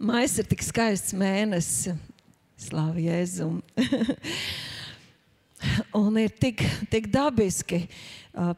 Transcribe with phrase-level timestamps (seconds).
[0.00, 1.90] Maijs ir tik skaists mēnesis,
[2.56, 3.58] slāvi Jēzum.
[6.00, 7.82] Un ir tik, tik dabiski.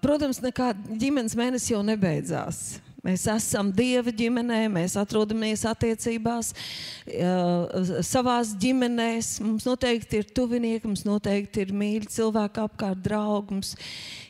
[0.04, 2.60] Protams, nekāda ģimenes mēnesis jau nebeidzās.
[3.02, 6.52] Mēs esam Dieva ģimenē, mēs atrodamies attiecībās,
[8.06, 9.32] savās ģimenēs.
[9.42, 13.56] Mums noteikti ir tuvinieki, mums noteikti ir mīļi cilvēki apkārt, draugi.
[13.56, 13.72] Mums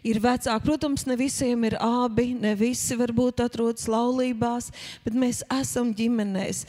[0.09, 0.65] ir vecāki.
[0.65, 4.71] Protams, ne visiem ir abi, ne visi varbūt atrodas laulībās,
[5.05, 6.65] bet mēs esam ģimenēs.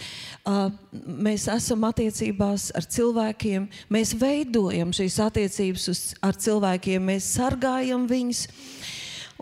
[1.07, 8.49] Mēs esam attiecībās ar cilvēkiem, mēs veidojam šīs attiecības ar cilvēkiem, mēs sargājam viņus.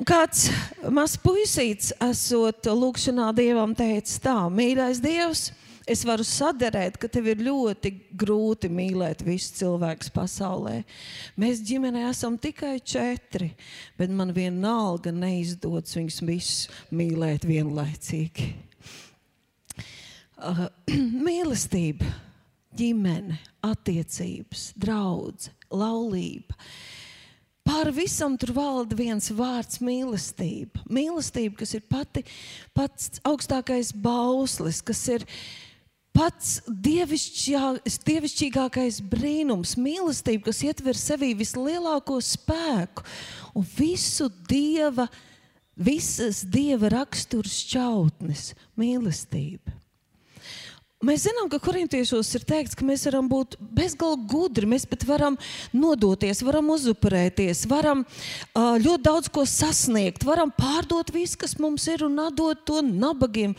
[0.02, 0.48] Kāds
[0.90, 5.41] mazs puisīts, esot lūkšanā dievam, teica, tā, mīļais dievs,
[5.86, 10.80] es varu sadarēt, ka tev ir ļoti grūti mīlēt visus cilvēkus pasaulē.
[11.38, 13.52] Mēs ģimenē esam tikai četri,
[14.00, 18.48] bet man vienalga neizdodas viņus visus mīlēt vienlaicīgi.
[20.41, 20.66] Uh,
[21.27, 22.10] mīlestība,
[22.74, 23.38] ģimene,
[23.70, 26.58] attiecības, draudzene, laulība.
[26.58, 26.98] Uh,
[27.62, 30.81] Pāri visam tur valda viens vārds- mīlestība.
[30.90, 32.23] Mīlestība, kas ir pati,
[32.73, 35.26] pats augstākais bauslis, kas ir
[36.12, 43.03] pats dievišķīgākais brīnums, mīlestība, kas ietver sevī vislielāko spēku
[43.55, 45.07] un visu dieva,
[45.77, 49.80] visas dieva rakstura šķautnes- mīlestība.
[51.02, 55.38] Mēs zinām, ka korintiešos ir teikts, ka mēs varam būt bezgalīgi gudri, mēs pat varam
[55.74, 62.05] nodoties, varam uzupurēties, varam uh, ļoti daudz ko sasniegt, varam pārdot visu, kas mums ir,
[62.05, 63.55] un atdot to nabagiem,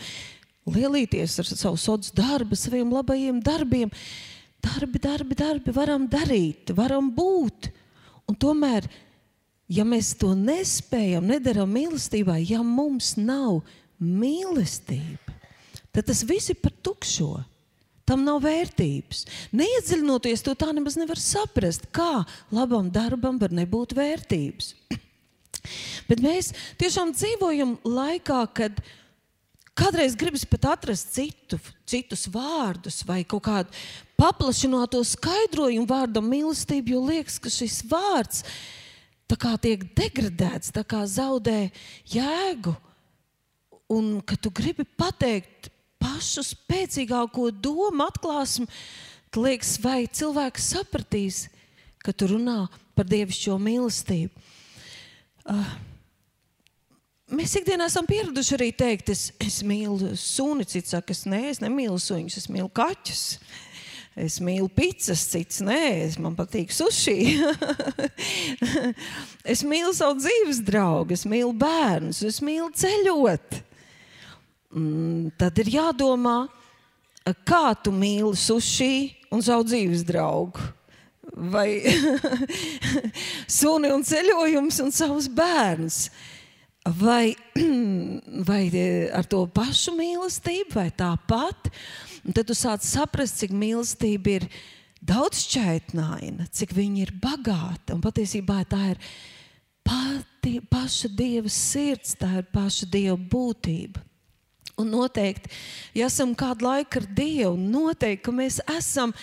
[0.71, 3.91] lielīties ar savu sodu darbu, saviem labajiem darbiem.
[4.63, 7.73] Darbi, darbi, darbi varam darīt, varam būt.
[8.31, 8.87] Un tomēr,
[9.67, 13.65] ja mēs to nespējam, nedaram mīlestībā, ja mums nav
[13.99, 15.22] mīlestība,
[15.93, 17.43] tad tas viss ir par tukšo.
[18.09, 19.23] Tam nav vērtības.
[19.55, 24.73] Neiedziļinoties to tā nemaz nevar saprast, kā labam darbam var nebūt vērtības.
[26.11, 26.51] Bet mēs
[26.83, 28.83] tiešām dzīvojam laikā, kad
[29.79, 33.83] kādreiz gribas pat atrast citu, citus vārdus vai kaut kādu
[34.19, 38.45] paplašināto skaidrojumu vārdam mīlestību, jo liekas, ka šis vārds
[39.63, 40.75] tiek degradēts,
[41.09, 41.71] zaudē
[42.13, 42.75] jēgu.
[43.93, 45.72] Un ka tu gribi pateikt
[46.03, 48.69] pašu spēcīgāko domu atklāsmi,
[49.31, 51.47] tad liekas, vai cilvēks sapratīs,
[52.03, 52.67] ka tu runā
[52.99, 54.51] par dievišķo mīlestību.
[55.43, 55.73] Uh,
[57.33, 61.63] Mēs ikdienā esam pieraduši arī teikt, es, es mīlu suni, cits saka, es, ne, es
[61.63, 63.23] nemīlu suņus, es mīlu kaķus.
[64.21, 65.79] Es mīlu pizzas, cits nē,
[66.11, 67.39] es man patīk sushi.
[69.55, 73.57] es mīlu savu dzīves draugu, es mīlu bērnus, es mīlu ceļot
[75.39, 76.37] tad ir jādomā,
[77.47, 80.71] kā tu mīli sushi un savu dzīves draugu.
[81.33, 81.79] Vai
[83.61, 86.07] suni un ceļojums un savus bērnus.
[86.99, 87.31] Vai,
[88.49, 88.63] vai
[89.15, 91.71] ar to pašu mīlestību, vai tāpat.
[92.27, 94.49] Un tad tu sāc saprast, cik mīlestība ir
[95.03, 97.95] daudz šķaitnaina, cik viņa ir bagāta.
[97.95, 99.03] Un patiesībā tā ir
[99.87, 104.03] pati, paša dieva sirds, tā ir paša dieva būtība.
[104.83, 105.51] Un noteikti,
[105.97, 109.15] ja esam kādu laiku ar Dievu, noteikti, ka mēs esam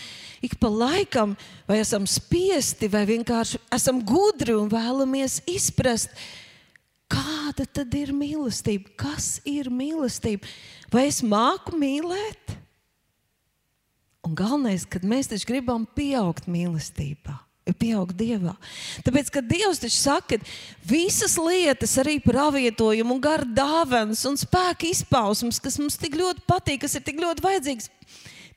[0.46, 1.36] ik pa laikam,
[1.68, 6.14] vai esam spiesti, vai vienkārši esam gudri un vēlamies izprast,
[7.10, 10.48] kāda tad ir mīlestība, kas ir mīlestība,
[10.94, 12.56] vai es māku mīlēt?
[14.28, 18.56] Un galvenais, kad mēs taču gribam pieaugt mīlestībā pieaug Dievā.
[19.06, 24.38] Tāpēc, kad Dievs taču saka, ka visas lietas, arī par avietojumu, un garu dāvanas un
[24.40, 27.90] spēku izpausmes, kas mums tik ļoti patīk, kas ir tik ļoti vajadzīgs,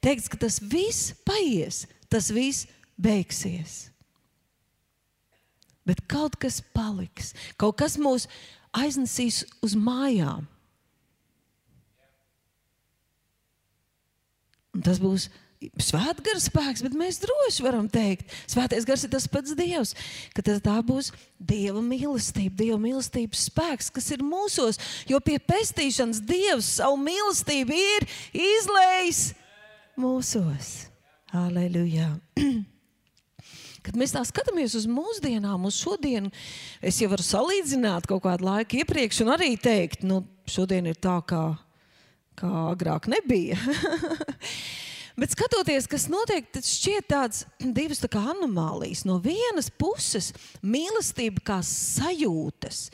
[0.04, 2.68] teikts, ka tas viss paies, tas viss
[3.00, 3.88] beigsies.
[5.86, 8.28] Bet kaut kas paliks, kaut kas mūs
[8.72, 10.46] aiznesīs uz mājām.
[14.72, 15.28] Un tas būs
[15.82, 19.94] svētgara spēks, bet mēs droši varam teikt, svētais gars ir tas pats Dievs,
[20.36, 24.80] ka tā būs Dieva mīlestība, Dieva mīlestības spēks, kas ir mūsos.
[25.10, 29.24] Jo pie pestīšanas Dievs savu mīlestību ir izlējis
[30.00, 30.74] mūsos.
[31.32, 32.12] Aleluja!
[33.82, 36.30] Kad mēs tā skatāmies uz mūsdienām, uz šodienu,
[36.84, 41.16] es jau varu salīdzināt kaut kādu laiku iepriekš un arī teikt, nu, šodien ir tā,
[41.26, 41.42] kā,
[42.38, 43.58] kā agrāk nebija.
[45.12, 47.42] Bet skatoties, kas notiek, tad šķiet tādas
[47.78, 49.04] divas tā kā anomālijas.
[49.08, 50.30] No vienas puses,
[50.64, 52.86] mīlestība kā sajūtas,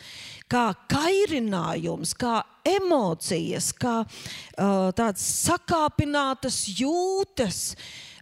[0.51, 7.63] kā kairinājums, kā emocijas, kā uh, tādas sakāpinātas jūtas,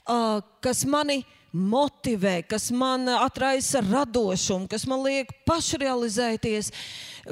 [0.04, 1.22] uh, kas mani
[1.56, 6.68] motivē, kas man atraisa radošumu, kas man liek pašrealizēties,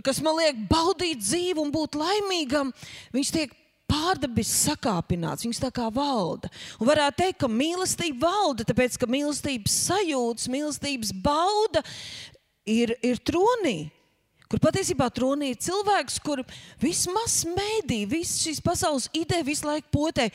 [0.06, 2.72] kas man liek baudīt dzīvi un būt laimīgam,
[3.12, 3.52] viņš tiek
[3.90, 6.50] pārdabiski sakāpināts, viņas tā kā valda.
[6.80, 11.84] Un varētu teikt, ka mīlestība valda, tāpēc ka mīlestības sajūtas, mīlestības bauda
[12.66, 13.78] ir, ir tronī.
[14.44, 16.42] Kur patiesībā tronī ir cilvēks, kur
[16.78, 20.28] vismaz mēdī, visas šīs pasaules ideja visu laiku potē.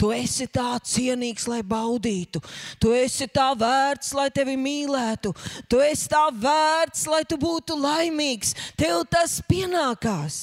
[0.00, 2.40] Tu esi tā cienīgs, lai baudītu.
[2.80, 5.34] Tu esi tā vērts, lai tevi mīlētu.
[5.68, 8.56] Tu esi tā vērts, lai tu būtu laimīgs.
[8.80, 10.40] Tev tas pienākās.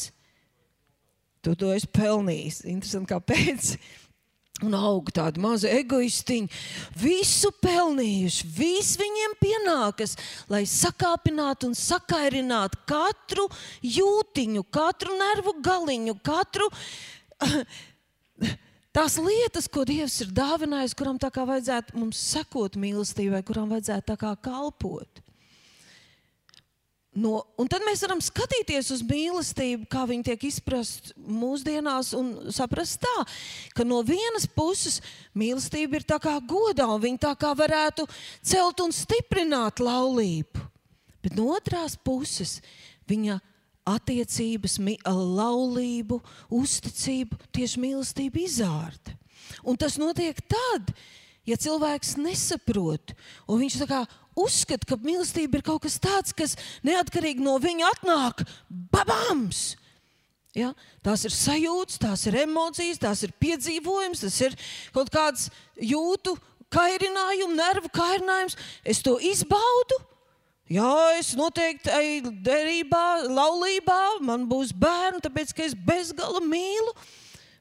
[1.48, 2.66] Tu to esi pelnījis.
[2.68, 3.78] Interesanti, kāpēc.
[4.66, 6.50] Un aug tādi mazi egoistiņi,
[6.98, 10.16] visu pelnījuši, viss viņiem pienākas,
[10.50, 13.46] lai sakāpinātu un sakairinātu katru
[13.86, 16.72] jūtiņu, katru nervu galiņu, katru
[18.98, 24.10] tās lietas, ko Dievs ir dāvinājis, kurām tā kā vajadzētu mums sekot mīlestībai, kurām vajadzētu
[24.10, 25.22] tā kā kalpot.
[27.18, 33.00] No, un tad mēs varam skatīties uz mīlestību, kā viņa tiek izprast mūsdienās, un saprast
[33.02, 33.24] tā,
[33.74, 35.00] ka no vienas puses
[35.34, 38.06] mīlestība ir tā kā godā, un viņa tā kā varētu
[38.46, 40.62] celt un stiprināt laulību.
[41.26, 42.60] Bet no otras puses
[43.10, 43.40] viņa
[43.88, 44.78] attiecības,
[45.08, 46.20] laulību,
[46.54, 49.16] uzticību, tieši mīlestību izārta.
[49.66, 50.94] Un tas notiek tad,
[51.50, 53.16] ja cilvēks nesaprot,
[53.48, 54.06] un viņš tā kā
[54.38, 56.56] uzskata, ka mīlestība ir kaut kas tāds, kas
[56.88, 59.76] neatkarīgi no viņa atnāk babams.
[60.58, 60.74] Ja?
[61.06, 64.58] Tās ir sajūtas, tās ir emocijas, tās ir piedzīvojums, tas ir
[64.96, 66.36] kaut kāds jūtu
[66.74, 68.58] kairinājums, nervu kairinājums.
[68.86, 70.02] Es to izbaudu.
[70.68, 76.92] Jā, es noteikti eju derībā, laulībā, man būs bērni, tāpēc ka es bezgala mīlu.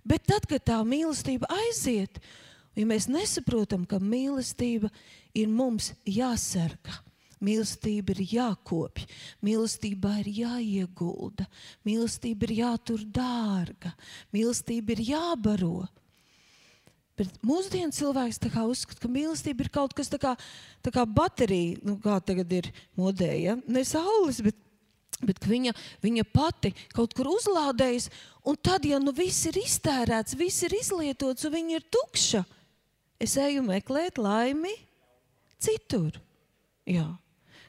[0.07, 2.19] Bet tad, kad tā mīlestība aiziet,
[2.75, 4.91] ja mēs nesaprotam, ka mīlestība
[5.37, 7.03] ir mums jāsargā.
[7.45, 9.05] Mīlestība ir jākopj,
[9.45, 11.45] mīlestībā ir jāiegulda,
[11.85, 13.93] mīlestība ir jātur dārga,
[14.33, 15.85] mīlestība ir jābaro.
[17.17, 20.33] Bet mūsdienu cilvēks uzskata, ka mīlestība ir kaut kas tāds kā,
[20.85, 23.31] tā kā baterija, nu, kā tagad ir modē.
[23.37, 23.59] Ja?
[23.69, 24.57] Ne saules, bet,
[25.21, 25.73] bet viņa,
[26.05, 28.09] viņa pati kaut kur uzlādējas.
[28.49, 32.45] Un tad, ja nu viss ir iztērēts, viss ir izlietots un viņa ir tukša,
[33.21, 34.86] es eju meklēt laimi
[35.63, 36.19] citur.
[36.87, 37.07] Jā.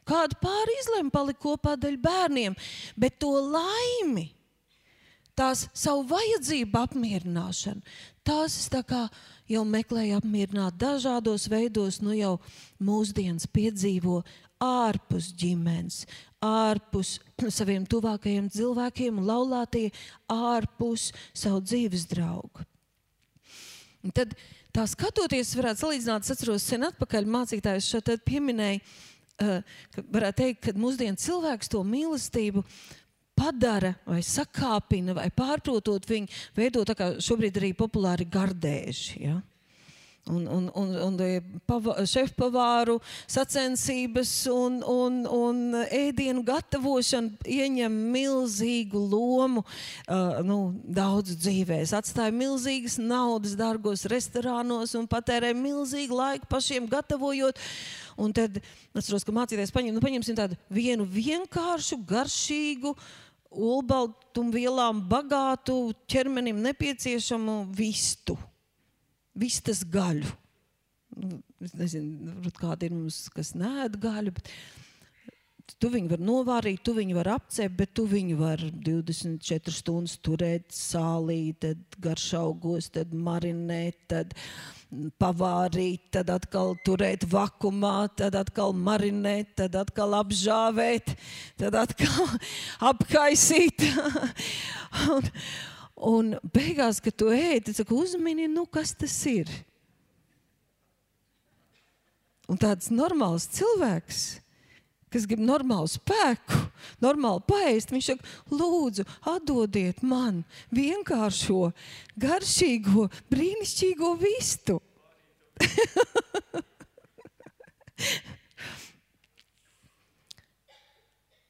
[0.08, 2.56] Kādu pāri izlēma palikt kopā ar bērniem,
[2.96, 4.30] bet to laimi,
[5.38, 7.84] tās savu vajadzību apmierināšanu,
[8.26, 8.70] tās es
[9.48, 12.38] jau meklēju apmierināt dažādos veidos, nu jau
[12.80, 14.22] mūsdienas piedzīvo
[14.64, 16.06] ārpus ģimenes,
[16.44, 17.18] ārpus
[17.60, 19.92] saviem tuvākajiem cilvēkiem, laulātie,
[20.32, 22.66] ārpus savu dzīves draugu.
[24.06, 24.36] Un tad
[24.78, 28.80] tā skatoties, varētu salīdzināt, es atceros, sen atpakaļ mācītājs šo pieminēja,
[29.42, 32.64] uh, ka varētu teikt, ka mūsdienu cilvēks to mīlestību
[33.38, 39.22] padara vai sakāpina vai pārprotot viņu, veido tā kā šobrīd arī populāri gardēži.
[39.28, 39.38] Ja?
[40.30, 41.42] Un, un, un, un e,
[42.08, 42.98] šefpavāru
[43.30, 51.94] sacensības un, un, un ēdienu gatavošana ieņem milzīgu lomu uh, nu, daudzu dzīvēs.
[51.98, 57.62] Atstāja milzīgas naudas dārgos restorānos un patērē milzīgu laiku pašiem gatavojot.
[58.18, 58.60] Un tad
[58.98, 62.96] atceros, ka mācīties paņem, nu, paņemsim tādu vienu vienkāršu, garšīgu,
[63.58, 65.80] olbaltumvielām bagātu,
[66.10, 68.36] ķermenim nepieciešamu vistu
[69.38, 70.34] vistas gaļu.
[71.18, 74.36] Nu, es nezinu, kāda ir mums, kas nēd gaļu.
[75.82, 80.72] Tu viņu vari novārīt, tu viņu vari apcept, bet tu viņu vari 24 stundas turēt
[80.76, 84.36] sālī, tad garšaugos, tad marinēt, tad
[85.20, 91.12] pavārīt, tad atkal turēt vakumā, tad atkal marinēt, tad atkal apžāvēt,
[91.60, 92.32] tad atkal
[92.94, 93.90] apkaisīt.
[95.18, 95.28] un,
[95.98, 99.50] Un beigās, kad tu ej, tad saka, uzmini, nu, kas tas ir.
[102.48, 104.22] Un tāds normāls cilvēks,
[105.12, 106.62] kas grib normālu spēku,
[107.04, 110.44] normāli paēst, viņš saka, lūdzu, atdodiet man
[110.76, 111.74] vienkāršo,
[112.22, 114.80] garšīgo, brīnišķīgo vistu.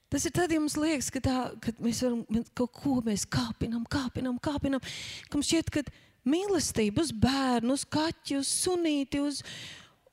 [0.07, 3.83] Tas ir tad, ja mums liekas, ka, tā, ka mēs varam kaut ko mēs kāpinām,
[3.91, 4.83] kāpinām, kāpinām.
[5.27, 5.83] Ka mums šķiet, ka
[6.27, 9.41] mīlestību uz bērnu, uz kaķu, uz sunīti, uz,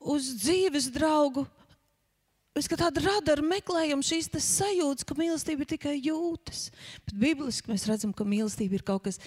[0.03, 1.45] uz dzīves draugu.
[2.55, 6.69] Es kā tāda rada ar meklējumu šīs sajūtas, ka mīlestība ir tikai jūtas.
[7.03, 9.17] Bet bibliski mēs redzam, ka mīlestība ir kaut kas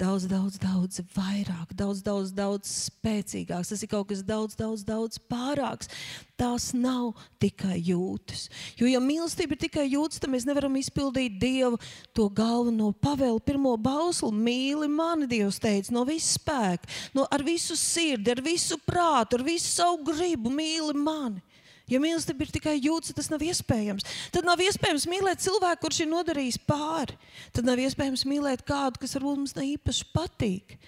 [0.00, 3.74] daudz, daudz, daudz vairāk, daudz, daudz, daudz spēcīgāks.
[3.74, 5.92] Tas ir kaut kas daudz, daudz, daudz pārāks.
[6.40, 7.10] Tās nav
[7.44, 8.46] tikai jūtas.
[8.80, 11.76] Jo, ja mīlestība ir tikai jūtas, tad mēs nevaram izpildīt Dievu
[12.16, 14.32] to galveno pavēlu, pirmo bauslu.
[14.32, 19.44] Mīli mani, Dievs teica, no visas spēka, no, ar visu sirdi, ar visu prātu, ar
[19.52, 20.56] visu savu gribu.
[20.56, 21.44] Mīli mani!
[21.88, 24.06] Ja mīlestība ir tikai jūtas, tas nav iespējams.
[24.34, 27.16] Tad nav iespējams mīlēt cilvēku, kurš ir nodarījis pāri.
[27.56, 30.78] Tad nav iespējams mīlēt kādu, kas varbūt mums ne īpaši patīk.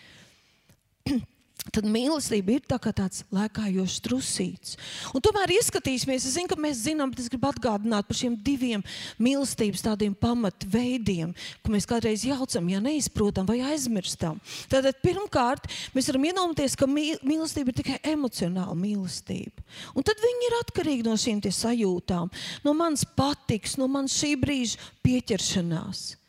[1.69, 4.77] tad mīlestība ir tā tāds lēkājošs trusīts.
[5.15, 8.85] Un tomēr ieskatīsimies, es zinu, ka mēs zinām, bet es gribu atgādināt par šiem diviem
[9.21, 14.41] mīlestības tādiem pamatveidiem, ko mēs kādreiz jaucam, ja neizprotam vai aizmirstam.
[14.73, 19.67] Tātad pirmkārt, mēs varam iedomāties, ka mīlestība ir tikai emocionāla mīlestība.
[19.95, 22.31] Un tad viņi ir atkarīgi no šīm sajūtām,
[22.65, 26.21] no manas patiks, no manas šī brīža pieķeršanās.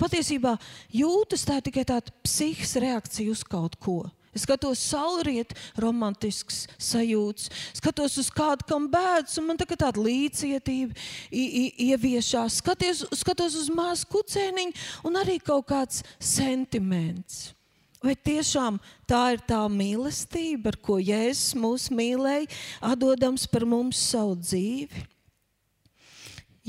[0.00, 0.54] Patiesībā
[0.96, 3.98] jūtas tā ir tikai tāda psihiska reakcija uz kaut ko.
[4.30, 7.48] Es skatos saulriet, romantisks sajūts,
[7.80, 10.94] skatos uz kādu, kam bēdas, un man tā tāda līdzcietība
[11.34, 12.60] ieviešās.
[12.62, 14.76] Skaties, skatos uz mazu kucēniņu,
[15.10, 17.48] un arī kaut kāds sentiments.
[18.00, 18.78] Vai tiešām
[19.10, 22.48] tā ir tā mīlestība, ar ko Jēzus mūs mīlēja,
[22.92, 25.02] atdodams par mums savu dzīvi?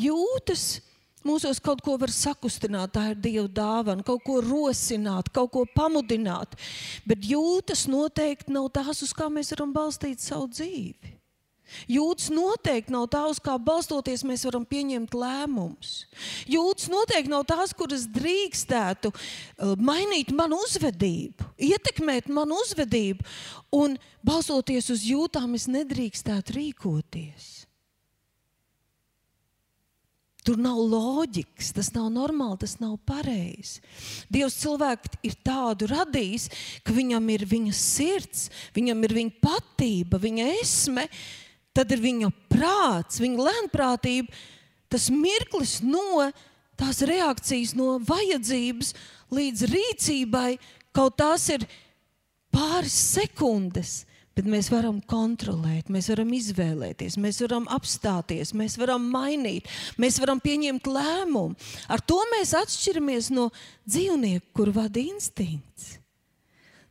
[0.01, 0.81] Jūtas
[1.27, 6.57] Mūsos kaut ko var sakustināt, tā ir Dieva dāvana, kaut ko rosināt, kaut ko pamudināt.
[7.05, 11.17] Bet jūtas noteikti nav tās, uz kā mēs varam balstīt savu dzīvi.
[11.91, 15.93] Jūtas noteikti nav tās, uz kā balstoties mēs varam pieņemt lēmumus.
[16.51, 23.25] Jūtas noteikti nav tās, kuras drīkstētu uh, mainīt manu uzvedību, ietekmēt manu uzvedību,
[23.77, 27.60] un balstoties uz jūtām, es nedrīkstētu rīkoties.
[30.41, 33.77] Tur nav loģikas, tas nav normāli, tas nav pareizi.
[34.33, 36.47] Dievs cilvēku ir tādu radījis,
[36.81, 41.05] ka viņam ir viņa sirds, viņam ir viņa patība, viņa esme,
[41.77, 44.33] tad ir viņa prāts, viņa lēnprātība.
[44.91, 46.25] Tas mirklis no
[46.79, 48.95] tās reakcijas, no vajadzības
[49.31, 50.55] līdz rīcībai,
[50.89, 51.69] kaut tās ir
[52.51, 54.01] pāris sekundes.
[54.41, 59.67] Bet mēs varam kontrolēt, mēs varam izvēlēties, mēs varam apstāties, mēs varam mainīt,
[60.01, 61.53] mēs varam pieņemt lēmumu.
[61.85, 63.51] Ar to mēs atšķiramies no
[63.85, 65.91] dzīvnieka, kur vada instinkts.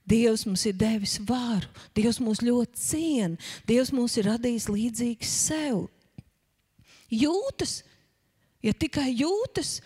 [0.07, 1.67] Dievs mums ir devis varu,
[1.99, 5.83] Dievs mūs ļoti ciena, Dievs mūs ir radījis līdzīgs sev.
[7.11, 7.81] Jūtas,
[8.63, 9.81] ja tikai jūtas,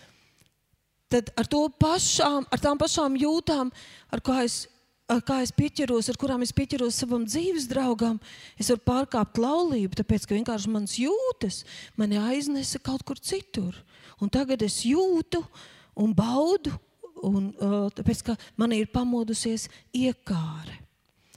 [1.09, 1.49] tad ar,
[1.81, 3.73] pašām, ar tām pašām jūtām,
[4.13, 4.67] ar kā es
[5.05, 8.17] kā es pieķeros, ar kurām es pieķeros savam dzīves draugam,
[8.57, 11.63] es varu pārkāpt laulību, tāpēc ka vienkārši mans jūtas
[11.99, 13.75] mani aiznesa kaut kur citur.
[14.21, 15.43] Un tagad es jūtu
[16.01, 16.73] un baudu,
[17.21, 20.84] un, uh, tāpēc ka man ir pamodusies iekāre.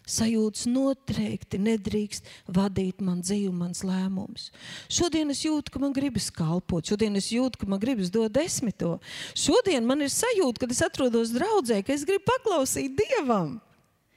[0.08, 4.48] Sajūtas noteikti nedrīkst vadīt man dzīvi, mans lēmums.
[4.88, 8.96] Šodien es jūtu, ka man gribas kalpot, šodien es jūtu, ka man gribas dot desmito.
[9.36, 13.58] Šodien man ir sajūta, kad es atrodos draudzē, ka es gribu paklausīt Dievam.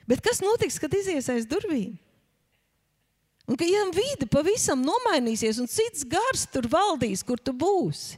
[0.08, 2.00] Bet kas notiks, kad izies aiz durvīm?
[3.52, 8.16] Un ka ja vide pavisam nomainīsies, un cits gars tur valdīs, kur tu būsi.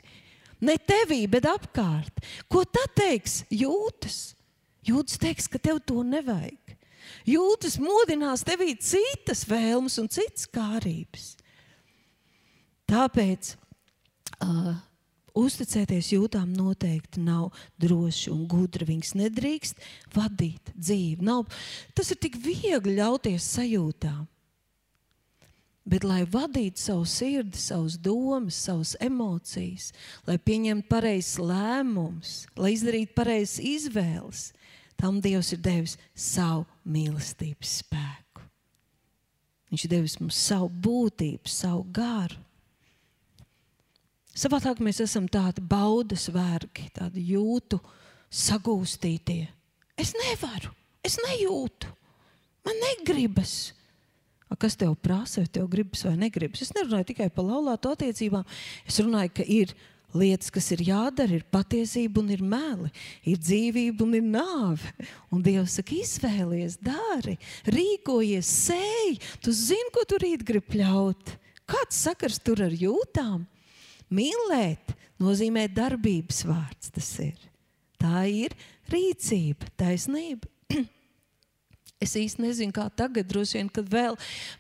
[0.64, 2.22] Ne tevī, bet apkārt.
[2.46, 3.42] Ko tad teiks?
[3.50, 4.36] Jūtas.
[4.86, 6.63] Jūtas teiks, ka tev to nevajag
[7.28, 11.34] jūtas modinās tevī citas vēlmes un citas kārības.
[12.90, 13.54] Tāpēc
[14.44, 14.74] uh,
[15.38, 17.52] uzticēties jūtām noteikti nav
[17.82, 18.88] droši un gudri.
[18.92, 19.82] Viņas nedrīkst
[20.16, 21.24] vadīt dzīvi.
[21.26, 21.48] Nav,
[21.98, 24.28] tas ir tik viegli ļauties sajūtām.
[25.84, 29.90] Bet, lai vadītu savu sirdi, savas domas, savas emocijas,
[30.24, 34.46] lai pieņemtu pareizes lēmumus, lai izdarītu pareizes izvēles,
[35.00, 38.44] tam Dievs ir devis savu mīlestības spēku.
[39.74, 42.38] Viņš ir devis mums savu būtību, savu garu.
[44.34, 47.78] Savādāk mēs esam tādi baudas vergi, tādi jūtu
[48.34, 49.46] sagūstītie.
[49.98, 50.72] Es nevaru,
[51.06, 51.90] es nejūtu,
[52.66, 53.74] man negribas.
[54.50, 56.62] A, kas tev prasa, vai tev gribas vai negribas?
[56.66, 58.46] Es nerunāju tikai par laulāto attiecībām.
[58.86, 59.74] Es runāju, ka ir
[60.18, 62.90] lietas, kas ir jādara, ir patiesība un ir meli,
[63.28, 64.94] ir dzīvība un ir nāve.
[65.34, 67.38] Un Dievs saka, izvēlies, dari,
[67.70, 69.18] rīkojies, sēj.
[69.44, 71.38] Tu zini, ko tu rīt gribi pļaut.
[71.70, 73.46] Kāds sakars tur ar jūtām?
[74.14, 76.92] Mīlēt nozīmē darbības vārds.
[77.24, 77.40] Ir.
[78.02, 78.56] Tā ir
[78.92, 80.50] rīcība, taisnība.
[82.04, 84.18] Es īsti nezinu, kā tagad, droši vien, kad vēl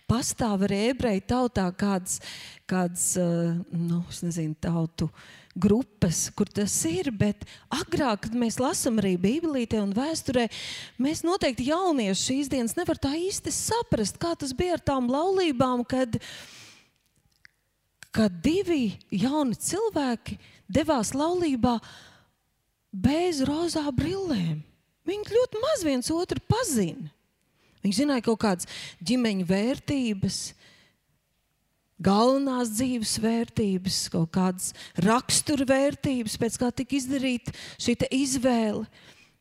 [0.07, 2.22] pastāv arī ebreju tautā kādas,
[2.72, 5.10] kādas uh, nu, nezinu, tautu
[5.55, 7.12] grupas, kur tas ir.
[7.13, 10.48] Bet agrāk, kad mēs lasām arī Bībelītē un vēsturē,
[11.01, 15.86] mēs noteikti jaunieši šīs dienas nevar tā īsti saprast, kā tas bija ar tām laulībām,
[15.86, 16.17] kad,
[18.13, 20.39] kad divi jauni cilvēki
[20.74, 21.77] devās laulībā
[22.93, 24.62] bez rozā brillēm.
[25.03, 27.12] Viņi ļoti maz viens otru pazina.
[27.83, 28.69] Viņš zināja kaut kādas
[29.03, 30.38] ģimeņa vērtības,
[32.02, 34.72] galvenās dzīves vērtības, kaut kādas
[35.04, 38.86] raksturvērtības, pēc kā tika izdarīta šī izvēle.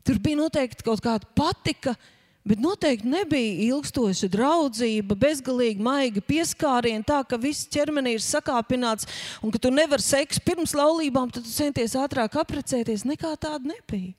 [0.02, 1.94] Tur bija noteikti kaut kāda patika,
[2.42, 9.06] bet noteikti nebija ilgstoša draudzība, bezgalīgi maiga pieskāriena, tā ka viss ķermenī ir sakāpināts
[9.42, 13.06] un ka tu nevari seksu pirms laulībām, tad tu centies ātrāk apprecēties.
[13.06, 14.16] Nekā tāda nebija.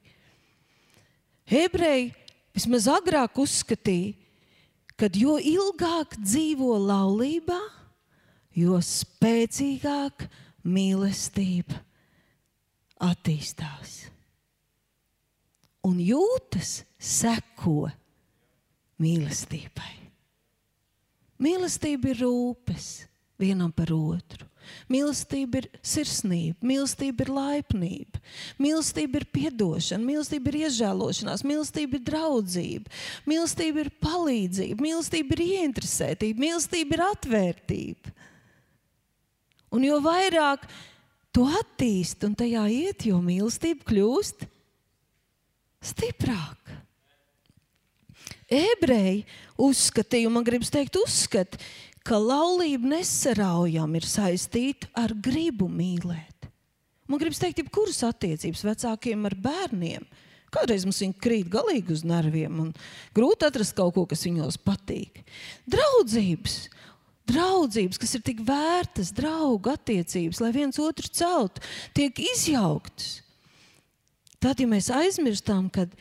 [1.52, 2.14] Hebreji
[2.56, 4.16] vismaz agrāk uzskatīja,
[4.96, 7.83] ka jo ilgāk dzīvo laulībā, jo
[8.86, 10.28] spēcīgāk
[10.64, 11.80] mīlestība
[13.04, 13.98] attīstās.
[15.84, 17.90] Un jūtas seko
[19.04, 19.92] mīlestībai.
[21.44, 22.90] Mīlestība ir rūpes
[23.42, 24.48] vienam par otru.
[24.88, 28.22] Mīlestība ir sirsnība, mīlestība ir laipnība,
[28.64, 32.94] mīlestība ir atdošana, mīlestība ir iežēlošanās, mīlestība ir draudzība,
[33.28, 38.14] mīlestība ir palīdzība, mīlestība ir ieinteresētība, mīlestība ir atvērtība.
[39.74, 40.68] Un jo vairāk
[41.34, 44.46] to attīst un tajā iet, jo mīlestība kļūst
[45.84, 46.82] stiprāka.
[48.54, 49.24] Ebreji
[49.58, 51.58] uzskatīja, man gribas teikt, uzskata,
[52.06, 56.50] ka laulība nesaraujami ir saistīta ar gribu mīlēt.
[57.10, 60.06] Man gribas teikt, jebkuras attiecības vecākiem ar bērniem.
[60.54, 62.70] Kādreiz mums viņi krīt galīgi uz nerviem un
[63.16, 65.24] grūti atrast kaut ko, kas viņos patīk.
[65.66, 66.58] Draudzības,
[67.30, 71.64] draudzības kas ir tik vērtas, draugu attiecības, lai viens otru celtu,
[71.96, 73.22] tiek izjauktas.
[74.44, 75.94] Tad, ja mēs aizmirstam, mēs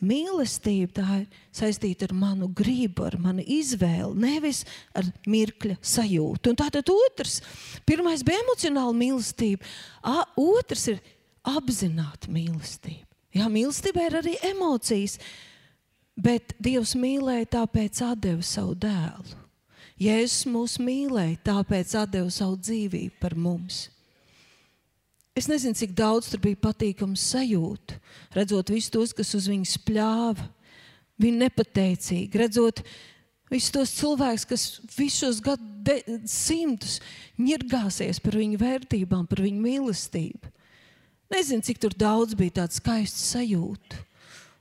[0.00, 4.62] Mīlestība tā ir saistīta ar manu gribu, ar manu izvēli, nevis
[4.96, 6.52] ar mirkļa sajūtu.
[6.52, 7.40] Un tātad otrs,
[7.84, 9.68] pirmais bija emocionāla mīlestība,
[10.00, 11.02] A, otrs ir
[11.44, 13.04] apzināta mīlestība.
[13.36, 15.18] Jā, mīlestībai ir arī emocijas,
[16.16, 19.39] bet Dievs mīlēja, tāpēc deva savu dēlu.
[20.00, 23.88] Jēzus mūs mīlēja, tāpēc deva savu dzīvību par mums.
[25.36, 27.98] Es nezinu, cik daudz tur bija patīkams sajūta,
[28.34, 30.48] redzot visus tos, kas uz viņu spļāva.
[31.20, 32.80] Viņa nepateicīga, redzot
[33.52, 34.64] visus tos cilvēkus, kas
[34.96, 36.96] visos gadsimtus
[37.36, 40.52] ņirgāsies par viņu vērtībām, par viņu mīlestību.
[41.30, 44.00] Nezinu, cik daudz bija tādu skaistu sajūtu.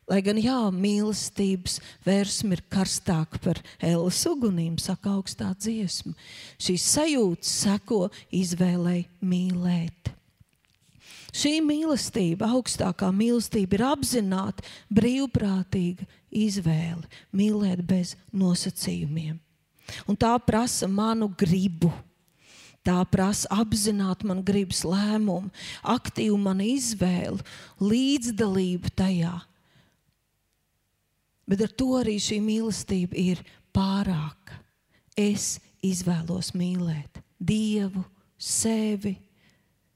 [0.10, 6.16] Lai gan jā, mīlestības vērsme ir karstāka par Ēlas ugunīm, saka augstā dziesma.
[6.58, 10.10] Šīs sajūtas seko izvēlei mīlēt.
[11.30, 19.38] Šī mīlestība, augstākā mīlestība, ir apzināta, brīvprātīga izvēle, mīlēt bez nosacījumiem.
[20.10, 21.92] Un tā prasa manu gribu.
[22.86, 25.52] Tā prasa apzināti man gribas lēmumu,
[25.84, 27.46] aktīvu manu izvēli,
[27.84, 29.36] līdzdalību tajā.
[31.50, 33.42] Bet ar to arī šī mīlestība ir
[33.74, 34.60] pārāka.
[35.18, 38.04] Es izvēlos mīlēt Dievu,
[38.40, 39.16] sevi,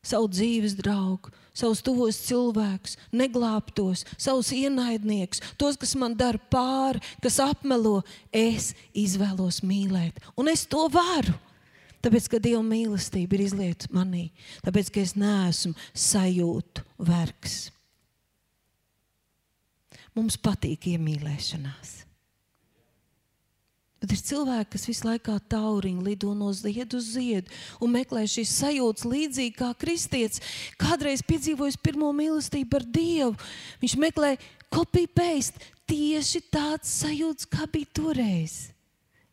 [0.03, 7.39] savu dzīves draugu, savus tuvos cilvēkus, neglābtos, savus ienaidniekus, tos, kas man dara pāri, kas
[7.43, 8.01] apmelo.
[8.31, 11.35] Es izvēlos mīlēt, un es to varu.
[12.03, 14.25] Tāpēc, ka Dieva mīlestība ir izlieta manī,
[14.65, 17.69] tāpēc, ka es neesmu sajūtu vergs.
[20.13, 22.03] Mums patīk iemīlēšanās.
[24.03, 28.51] Tad ir cilvēki, kas visu laiku tauriņu lido no ziedu uz ziedu un meklē šīs
[28.59, 30.43] sajūtas līdzīgi kā kristietis.
[30.75, 33.37] Kādreiz piedzīvojis pirmo mīlestību ar Dievu.
[33.79, 34.33] Viņš meklē
[34.67, 38.57] copy-paste tieši tāds sajūts, kā bija toreiz.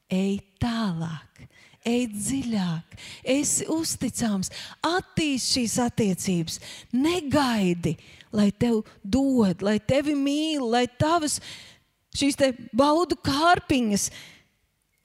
[0.07, 1.43] Ej tālāk,
[1.87, 2.95] ej dziļāk,
[3.35, 4.55] esi uzticams,
[4.87, 6.63] attīsti šīs attiecības.
[6.95, 7.97] Negaidi,
[8.33, 11.39] lai tev dod, lai tevi mīl, lai tavas
[12.17, 12.39] šīs
[12.77, 14.11] baudu kārpiņas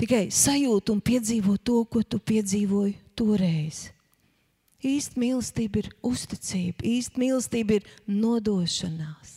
[0.02, 3.90] tikai sajūt un piedzīvo to, ko tu piedzīvoji toreiz.
[4.86, 9.32] Īsta mīlestība ir uzticība, īsta mīlestība ir nodošanās.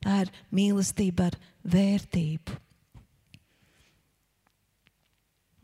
[0.00, 1.36] Tā ir mīlestība ar
[1.68, 2.56] vērtību.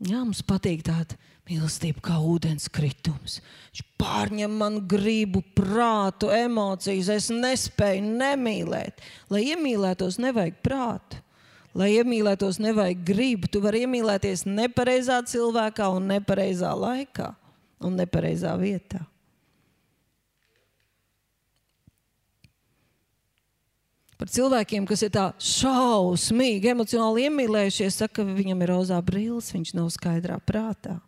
[0.05, 1.15] Jā, mums patīk tāda
[1.49, 3.39] mīlestība kā ūdenskritums.
[3.69, 7.11] Viņš pārņem man gribu, prātu, emocijas.
[7.13, 9.03] Es nespēju nemīlēt.
[9.33, 11.21] Lai iemīlētos, nevajag prātu.
[11.75, 13.51] Lai iemīlētos, nevajag gribu.
[13.51, 17.33] Tu vari iemīlēties nepareizā cilvēkā, un nepareizā laikā
[17.85, 19.03] un nepareizā vietā.
[24.15, 29.73] Par cilvēkiem, kas ir tā šausmīgi, emocionāli iemīlējušies, saka, ka viņam ir rozā brīlis, viņš
[29.75, 31.01] nav skaidrā prātā.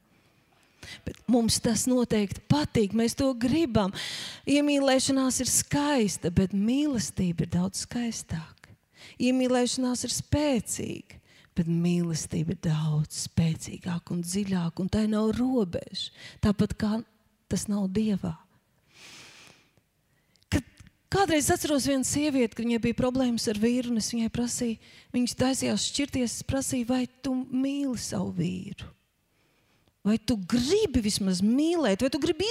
[1.05, 3.93] Bet mums tas noteikti patīk, mēs to gribam.
[4.49, 8.73] Iemīlēšanās ir skaista, bet mīlestība ir daudz skaistāka.
[9.21, 11.21] Iemīlēšanās ir spēcīga,
[11.57, 16.11] bet mīlestība ir daudz spēcīgāka un dziļāka, un tai nav robežu.
[16.43, 16.97] Tāpat kā
[17.47, 18.35] tas nav dievā.
[21.07, 25.37] Kādreiz atceros vienu sievieti, kad viņai bija problēmas ar vīru, un es viņai prasīju, viņas
[25.39, 28.89] taisījās šķirties, es prasīju, vai tu mīli savu vīru?
[30.07, 32.47] Vai tu gribi vismaz mīlēt, vai tu gribi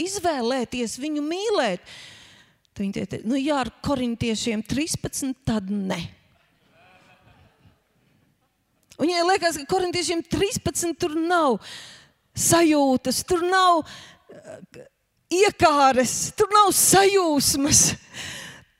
[0.00, 1.82] izvēlēties viņu mīlēt?
[2.72, 6.00] Tad viņa teica, nu jā, ar korintiešiem 13, tad ne.
[8.94, 11.58] Un viņai liekas, ka korintiešiem 13 tur nav
[12.34, 13.82] sajūtas, tur nav
[15.34, 17.84] iekāres, tur nav sajūsmas.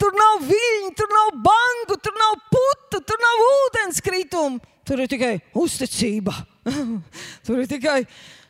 [0.01, 4.59] Tur nav viļņu, tur nav bangu, tur nav putu, tur nav ūdenskritumu.
[4.85, 6.35] Tur ir tikai uzticība.
[7.45, 8.01] tur ir tikai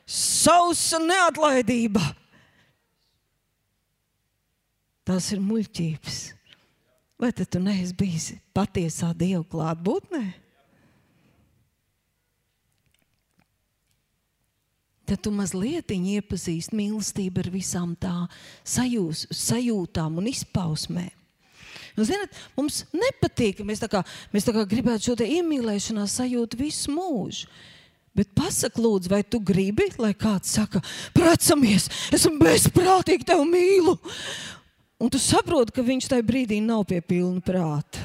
[0.06, 2.02] sausa neatlaidība.
[5.04, 6.22] Tas ir muļķības.
[7.20, 10.24] Vai tad tu neesi bijis patiesā Dieva klātbūtnē?
[15.04, 18.14] tad tu mazliet iepazīsti mīlestību ar visām tā
[18.64, 21.12] sajūs, sajūtām un izpausmēm.
[21.94, 24.00] Nu, zinat, mums nepatīk, ka mēs, kā,
[24.34, 27.46] mēs kā gribētu šo iemīlēšanās sajūtu visu mūžu.
[28.14, 30.78] Bet pasak, lūdzu, vai tu gribi, lai kāds saka,
[31.16, 33.96] precamies, esmu bezprātīgi, tevi mīlu.
[35.02, 38.04] Un tu saproti, ka viņš tajā brīdī nav pie pilna prāta.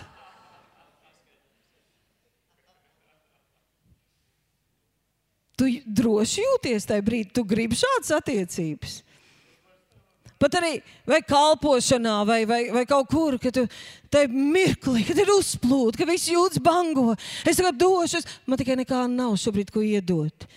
[5.59, 9.01] Tu droši jūties tajā brīdī, tu gribi šādas attiecības.
[10.39, 13.65] Pat arī vai kalpošanā, vai, vai, vai kaut kur, kad tu
[14.13, 17.11] tajā mirklī, kad ir uzplūde, ka viss jūtas bango.
[17.43, 20.47] Es tagad došu, es, man tikai nekā nav šobrīd, ko iedot.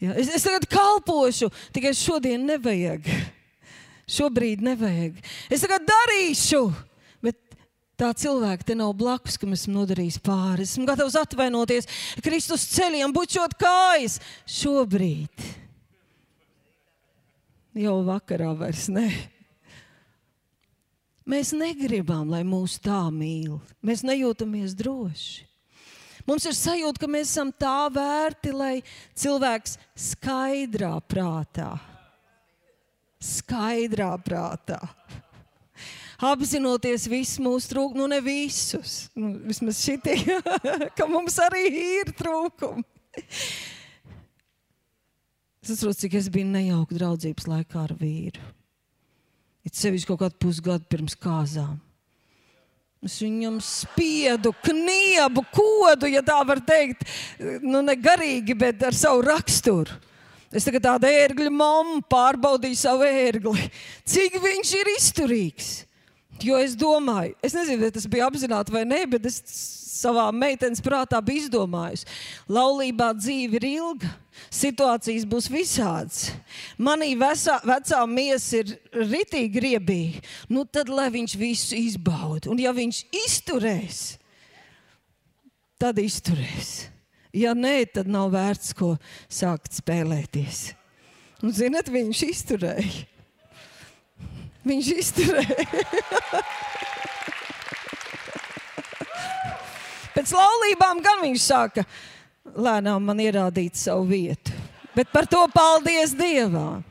[0.00, 3.08] Ja, es, es tagad kalpošu, tikai šodien nevajag.
[4.10, 5.18] Šobrīd nevajag.
[5.48, 6.64] Es tagad darīšu
[8.00, 10.64] tā cilvēka te nav blakus, kam esmu nodarījis pāri.
[10.64, 11.88] Esmu gatavs atvainoties
[12.24, 15.48] Kristus ceļiem, bučot kājas šobrīd.
[17.76, 19.06] Jau vakarā vairs ne.
[21.30, 23.60] Mēs negribam, lai mūs tā mīl.
[23.86, 25.46] Mēs nejūtamies droši.
[26.26, 28.74] Mums ir sajūta, ka mēs esam tā vērti, lai
[29.18, 29.78] cilvēks
[30.10, 31.72] skaidrā prātā,
[33.24, 34.82] skaidrā prātā
[36.20, 40.18] apzinoties visus mūsu trūkumus, nu ne visus, nu, vismaz šitie,
[40.98, 42.84] ka mums arī ir trūkumi.
[45.60, 48.42] Es saprotu, cik es biju nejauka draudzības laikā ar vīru.
[49.60, 51.76] Ir sevišķi kaut kādu pusgadu pirms kāzām.
[53.04, 57.06] Es viņam spiedu, kniebu, kodu, ja tā var teikt,
[57.64, 59.96] nu ne garīgi, bet ar savu raksturu.
[60.52, 63.68] Es tagad tādu ērgļu mammu pārbaudīju savu ērgli.
[64.08, 65.68] Cik viņš ir izturīgs?
[66.44, 69.38] Jo es domāju, es nezinu, vai tas bija apzināti vai nē, bet es
[70.00, 72.08] savā meitenes prātā biju izdomājusi.
[72.52, 74.10] Laulībā dzīve ir ilga,
[74.48, 76.30] situācijas būs visādas.
[76.80, 80.22] Manī vecā, vecā miesa ir ritīgi riebīga.
[80.48, 82.50] Nu, tad lai viņš visu izbauda.
[82.52, 84.00] Un ja viņš izturēs,
[85.80, 86.88] tad izturēs.
[87.36, 88.96] Ja nē, tad nav vērts ko
[89.30, 90.72] sākt spēlēties.
[91.44, 93.06] Un, zinat, viņš izturēja.
[94.66, 95.64] Viņš izturēja.
[100.20, 101.84] Pēc laulībām gan viņš sāka
[102.44, 104.54] lēnām man ierādīt savu vietu.
[104.94, 106.84] Bet par to paldies Dievam.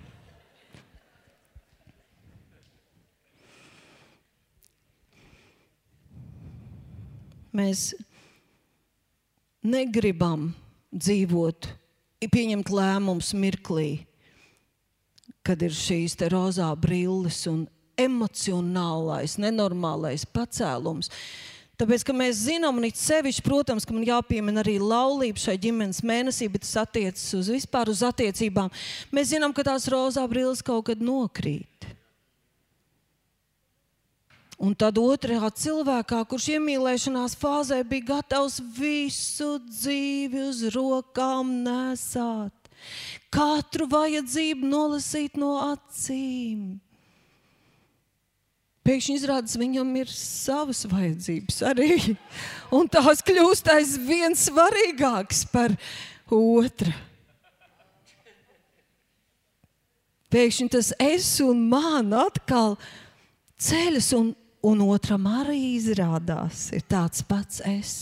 [7.50, 7.90] Mēs
[9.66, 10.52] negribam
[10.94, 11.68] dzīvot,
[12.22, 14.06] pieņemt lēmumus mirklī,
[15.44, 17.66] kad ir šīs rozā brilles un
[18.00, 21.10] emocionālais, nenormālais pacēlums.
[21.80, 26.02] Tāpēc, ka mēs zinām, un it sevišķi, protams, ka man jāpiemina arī laulība šai ģimenes
[26.04, 28.68] mēnesī, bet tas attiecas uz vispār uz attiecībām.
[29.16, 31.88] Mēs zinām, ka tās rozā brilles kaut kad nokrīt.
[34.60, 42.68] Un tad otrā cilvēkā, kurš iemīlēšanās fāzē bija gatavs visu dzīvi uz rokām nesāt,
[43.32, 46.82] katru vajadzību nolasīt no acīm.
[48.90, 52.16] Pēkšņi izrādās, viņam ir savas vajadzības arī.
[52.74, 55.76] Un tās kļūst aizvien svarīgākas par
[56.34, 56.94] otru.
[60.30, 62.76] Pēkšņi tas es un man atkal
[63.62, 64.34] ceļas, un,
[64.66, 67.94] un otram arī izrādās, ir tāds pats es.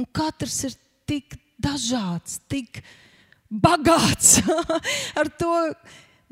[0.00, 0.76] Un katrs ir
[1.08, 2.80] tik dažāds, tik
[3.48, 4.38] bagāts
[5.20, 5.52] ar to,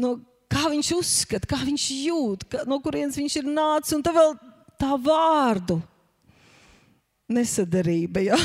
[0.01, 0.17] no
[0.55, 4.37] kā viņš uzskata, kā viņš jūt, ka, no kurienes viņš ir nācis, un tā vēl
[4.81, 5.81] tā vārdu
[7.35, 8.23] nesadarība.
[8.31, 8.39] Ja?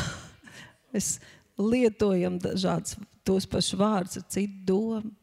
[0.93, 1.17] Mēs
[1.59, 5.15] lietojam dažādus tos pašus vārdus ar citu domu.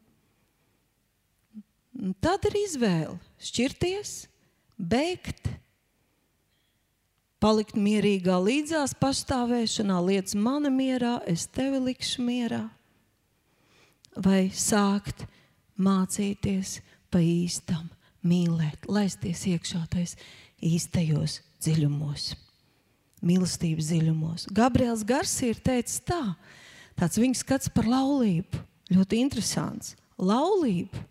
[1.96, 4.26] Un tad ir izvēle šķirties,
[4.76, 5.48] beigt,
[7.40, 12.66] palikt mierīgā līdzās pastāvēšanā, lietas mana mierā, es tevi likšu mierā,
[14.12, 15.24] vai sākt
[15.80, 16.80] mācīties
[17.12, 17.88] pa īstam,
[18.26, 20.16] mīlēt, laisties iekšā tais
[20.64, 22.30] īstajos dziļumos,
[23.26, 24.46] mīlestības dziļumos.
[24.56, 26.22] Gabriels Garsi ir teicis tā,
[26.98, 28.62] tāds viņa skats par laulību,
[28.92, 29.94] ļoti interesants.
[30.16, 31.02] Laulība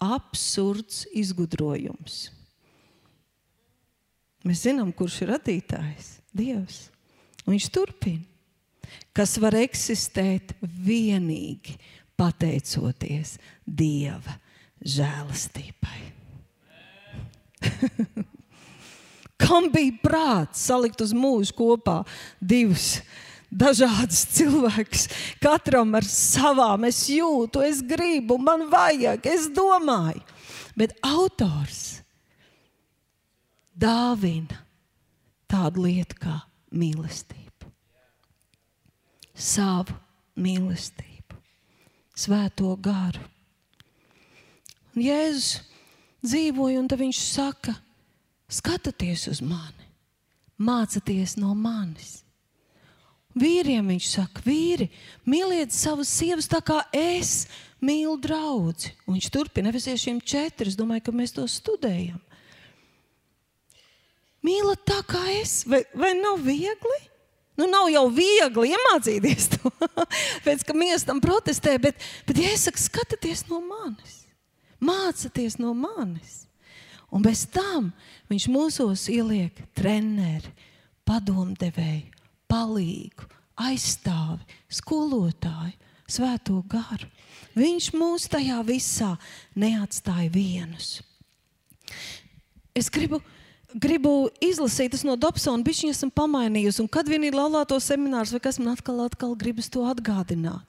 [0.00, 2.28] absurds izgudrojums.
[4.46, 6.86] Mēs zinām, kurš ir radītājs, Dievs.
[7.44, 8.22] Un viņš turpina,
[9.16, 11.74] kas var eksistēt vienīgi
[12.18, 14.38] pateicoties Dieva
[14.82, 16.00] žēlastībai.
[19.42, 22.00] Kam bija prāts salikt uz mūžu kopā
[22.40, 22.98] divus
[23.48, 25.06] dažādus cilvēkus,
[25.42, 30.22] katram ar savām, es jūtu, es gribu, man vajag, es domāju.
[30.78, 32.02] Bet autors
[33.78, 34.60] dāvina
[35.50, 36.36] tādu lietu kā
[36.74, 37.72] mīlestību,
[39.34, 39.96] savu
[40.38, 41.07] mīlestību
[42.18, 43.22] svēto garu.
[44.96, 45.60] Un Jēzus
[46.26, 47.76] dzīvoja, un viņš saka,
[48.50, 49.86] skatieties uz mani,
[50.58, 52.22] mācieties no manis.
[53.38, 54.88] Vīriem viņš saka, vīri,
[55.28, 57.46] mīliet savas sievas tā kā es
[57.84, 58.74] mīlu draugu.
[59.06, 60.66] Viņš turpina, Efesiešiem 4.
[60.66, 62.18] Es domāju, ka mēs to studējam.
[64.42, 66.98] Mīlat tā kā es, vai, vai nav viegli?
[67.58, 69.72] Nu, nav jau viegli iemācīties to,
[70.46, 74.20] pēc tam mēs tam protestē, bet, bet ja es saku, skatieties no manis,
[74.78, 76.44] mācieties no manis.
[77.10, 77.90] Un bez tam
[78.28, 80.52] viņš mūsos ieliek treneri,
[81.08, 82.12] padomdevēju,
[82.52, 83.26] palīgu,
[83.58, 84.44] aizstāvi,
[84.78, 85.74] skolotāju,
[86.08, 87.08] svēto garu.
[87.58, 89.14] Viņš mūs tajā visā
[89.58, 91.00] neatstāja vienus.
[92.76, 93.18] Es gribu
[93.74, 96.82] gribu izlasīt no Dobsona, bišķiņa esmu pamainījusi.
[96.84, 100.64] Un kad vien ir laulāto seminārs, vai kas man atkal, atkal gribas to atgādināt.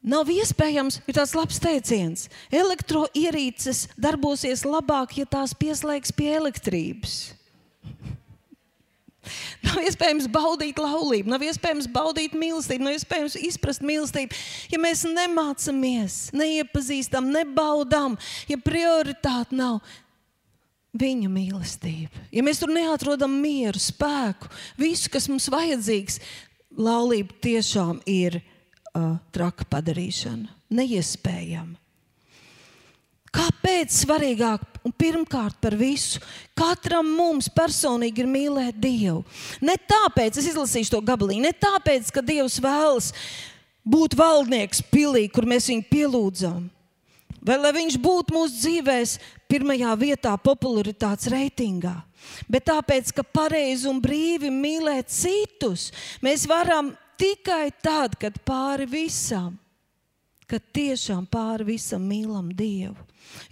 [0.00, 2.28] Nav iespējams, ir tāds labs teiciens.
[2.48, 7.18] Elektroierīces darbosies labāk, ja tās pieslēgs pie elektrības.
[9.60, 14.38] Nav iespējams baudīt laulību, nav iespējams baudīt mīlestību, nav iespējams izprast mīlestību,
[14.72, 18.16] ja mēs nemācāmies, neiepazīstam, nebaudām,
[18.48, 19.82] ja prioritāte nav
[20.90, 22.24] Viņa mīlestība.
[22.34, 24.48] Ja mēs tur neatrodam mieru, spēku,
[24.80, 26.18] visu, kas mums vajadzīgs,
[26.74, 30.50] laulība tiešām ir uh, traka padarīšana.
[30.74, 31.78] Neiespējama.
[33.30, 36.18] Kāpēc svarīgāk un pirmkārt par visu?
[36.58, 39.22] Katram mums personīgi ir mīlēt Dievu.
[39.62, 43.12] Ne tāpēc, es izlasīšu to gabaliņu, ne tāpēc, ka Dievs vēlas
[43.86, 46.66] būt valdnieks pilī, kur mēs viņu pielūdzam.
[47.40, 49.16] Vai lai viņš būtu mūsu dzīvēs
[49.48, 51.96] pirmajā vietā popularitātes reitingā.
[52.50, 55.88] Bet tāpēc, ka pareizi un brīvi mīlēt citus,
[56.20, 59.56] mēs varam tikai tad, kad pāri visam,
[60.50, 62.98] kad tiešām pāri visam mīlam Dievu.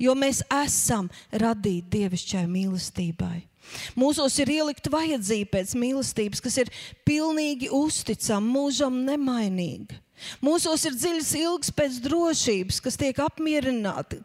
[0.00, 3.38] Jo mēs esam radīti dievišķai mīlestībai.
[3.98, 6.70] Mūsos ir ielikta vajadzība pēc mīlestības, kas ir
[7.06, 10.00] pilnīgi uzticama, mūžam nemainīga.
[10.44, 14.20] Mūsos ir dziļas ilgas pēc drošības, kas tiek apmierināti,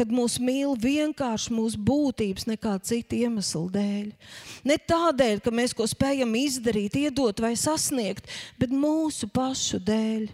[0.00, 4.10] kad mūs mīl vienkārši mūsu būtības, nekā citu iemeslu dēļ.
[4.64, 10.30] Ne tādēļ, ka mēs ko spējam izdarīt, iedot vai sasniegt, bet mūsu pašu dēļ.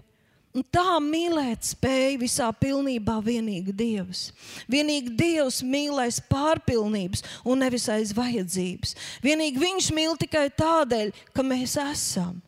[0.57, 4.31] Un tā mīlēt spēja visā pilnībā vienīgi Dievs.
[4.73, 8.95] Vienīgi Dievs mīlēs pārpilnības un nevis aiz vajadzības.
[9.27, 12.39] Vienīgi Viņš mīl tikai tādēļ, ka mēs esam.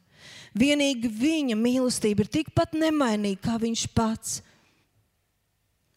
[0.56, 4.38] Vienīgi Viņa mīlestība ir tikpat nemainīga kā Viņš pats.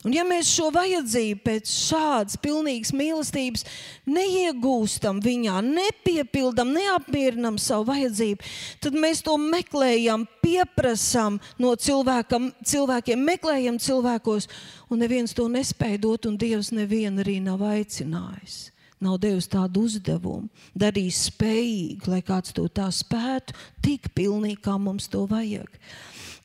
[0.02, 3.66] Un ja mēs šo vajadzību pēc šādas pilnīgas mīlestības
[4.10, 8.50] neiegūstam viņā, nepiepildam, neapmierinam savu vajadzību,
[8.82, 14.50] tad mēs to meklējam, pieprasām no cilvēkam, cilvēkiem, meklējam cilvēkos,
[14.90, 18.71] un neviens to nespēj dot, un Dievs nevienu arī nav aicinājis.
[19.02, 20.46] Nav devis tādu uzdevumu,
[20.78, 25.72] darījis spējīgi, lai kāds to tā spētu, tik pilnīgi, kā mums to vajag.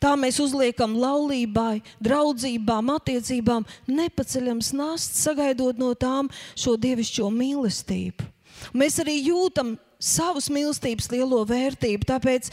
[0.00, 8.28] Tā mēs uzliekam laulībai, draudzībām, attiecībām, nepaceļams nasts, sagaidot no tām šo dievišķo mīlestību.
[8.76, 12.50] Mēs arī jūtam savas mīlestības lielo vērtību, tāpēc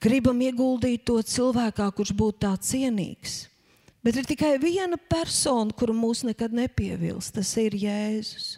[0.00, 3.46] gribam ieguldīt to cilvēkā, kurš būtu tā cienīgs.
[4.04, 8.56] Bet ir tikai viena persona, kuru mūs nekad nepievils, tas ir Jēzus.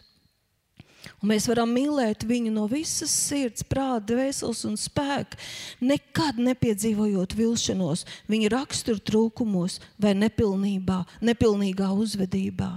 [1.23, 5.39] Un mēs varam mīlēt viņu no visas sirds, prāta, dvēseles un spēka,
[5.83, 12.73] nekad nepiedzīvojot vilšanos, viņa rakstura trūkumos vai nepilnībā, nepilnīgā uzvedībā.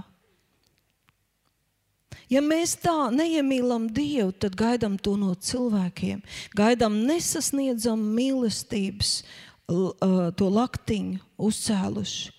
[2.26, 6.24] Ja mēs tā neiemīlam Dievu, tad gaidām to no cilvēkiem.
[6.58, 9.20] Gaidām nesasniedzam mīlestības,
[9.66, 12.32] to laktiņu uzcēluši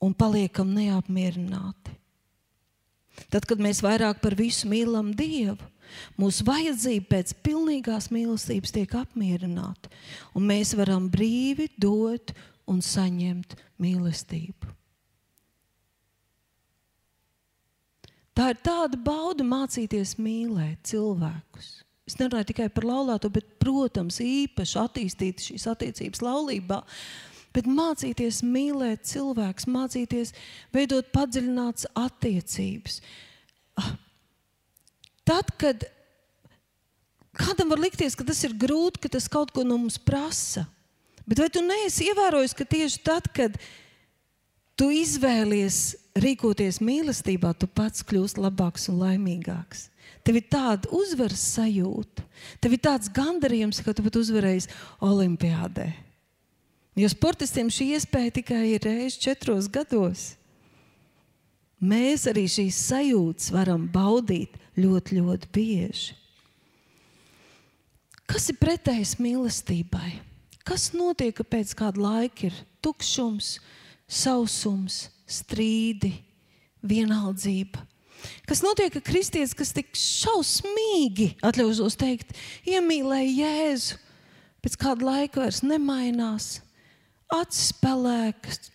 [0.00, 1.99] un paliekam neapmierināti.
[3.28, 5.58] Tad, kad mēs vairāk par visu mīlam Dievu,
[6.20, 9.90] mūsu vajadzība pēc pilnīgās mīlestības tiek apmierināta,
[10.34, 12.32] un mēs varam brīvi dot
[12.70, 14.76] un saņemt mīlestību.
[18.34, 21.80] Tā ir tāda bauda mācīties mīlēt cilvēkus.
[22.08, 26.78] Es nerunāju tikai par laulāto, bet, protams, īpaši attīstīt šīs attiecības laulībā.
[26.80, 30.34] Uh, bet mācīties mīlēt cilvēkus, mācīties
[30.74, 33.00] veidot padziļinātas attiecības.
[33.80, 33.94] Ah,
[35.26, 35.86] tad, kad
[37.36, 40.66] kādam var likties, ka tas ir grūti, ka tas kaut ko no mums prasa,
[41.26, 43.56] bet vai tu neesi ievērojis, ka tieši tad, kad
[44.78, 45.80] tu izvēlies
[46.20, 49.88] rīkoties mīlestībā, tu pats kļūsi labāks un laimīgāks?
[50.26, 52.24] Tev ir tāda uzvaras sajūta,
[52.60, 54.66] tev ir tāds gandarījums, ka tu pat uzvarēji
[55.06, 56.09] Olimpijādē.
[56.98, 60.32] Jo sportistiem šī iespēja tikai ir reizi četros gados.
[61.80, 66.16] Mēs arī šīs sajūtas varam baudīt ļoti, ļoti bieži.
[68.30, 70.20] Kas ir pretējs mīlestībai?
[70.66, 73.56] Kas notiek, ka pēc kāda laika ir tukšums,
[74.06, 76.12] sausums, strīdi,
[76.86, 77.80] vienaldzība?
[78.46, 82.34] Kas notiek, ka kristietis, kas tik šausmīgi, atļaušos teikt,
[82.68, 83.98] iemīlēja Jēzu,
[84.60, 86.58] pēc kāda laika vairs nemainās,
[87.34, 88.70] acis pelēkas,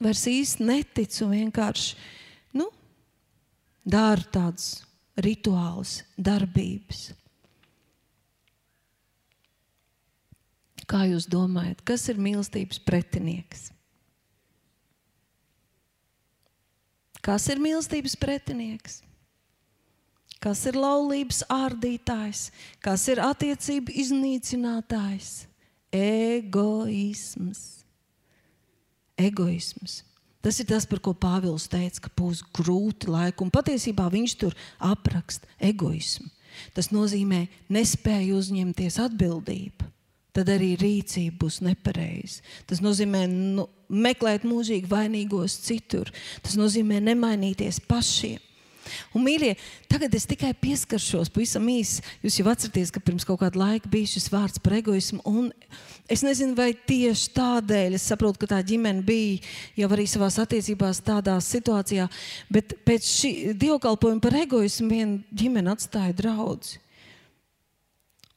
[0.00, 1.96] vairs īsti netic un vienkārši
[2.56, 2.68] nu,
[3.84, 4.80] dara tādas
[5.20, 7.10] rituāls, darbības.
[10.90, 13.68] Kā jūs domājat, kas ir mīlestības pretinieks?
[17.20, 19.02] Kas ir mīlestības pretinieks?
[20.40, 22.46] Kas ir laulības ārdītājs?
[22.82, 25.44] Kas ir attiecību iznīcinātājs?
[25.92, 27.79] Egoisms
[29.20, 30.00] egoisms.
[30.40, 34.56] Tas ir tas, par ko Pāvils teica, ka būs grūti laiki, un patiesībā viņš tur
[34.80, 36.30] apraksta egoismu.
[36.74, 39.88] Tas nozīmē nespēju uzņemties atbildību.
[40.34, 42.44] Tad arī rīcība būs nepareiza.
[42.70, 46.12] Tas nozīmē nu, meklēt mūžīgi vainīgos citur.
[46.44, 48.38] Tas nozīmē nemainīties pašiem.
[49.14, 49.54] Un, mīļie,
[49.90, 52.04] tagad es tikai pieskaršos pavisam īsi.
[52.24, 55.22] Jūs jau atceraties, ka pirms kaut kāda laika bija šis vārds par egoismu.
[56.10, 59.38] Es nezinu, vai tieši tādēļ es saprotu, ka tā ģimene bija
[59.78, 62.08] jau arī savā attiecībās tādā situācijā,
[62.50, 66.78] bet pēc šī dievkalpojuma par egoismu viena ģimene atstāja draugu.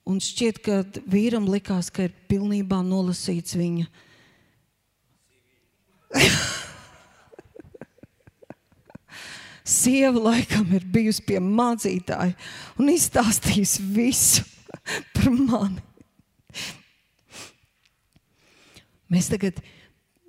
[0.04, 3.88] Un šķiet, ka vīram likās, ka ir pilnībā nolasīts viņa.
[9.64, 12.34] Sieva laikam ir bijusi pie mācītāja
[12.80, 14.44] un izstāstījusi visu
[15.16, 15.84] par mani.
[19.14, 19.62] Mēs tagad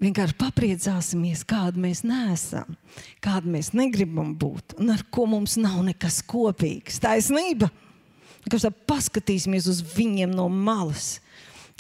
[0.05, 2.77] vienkārši papriecāsimies, kāda mēs neesam,
[3.25, 7.01] kāda mēs negribam būt un ar ko mums nav nekas kopīgs.
[7.03, 7.70] Taisnība!
[8.44, 11.16] Vienkārši paskatīsimies uz viņiem no malas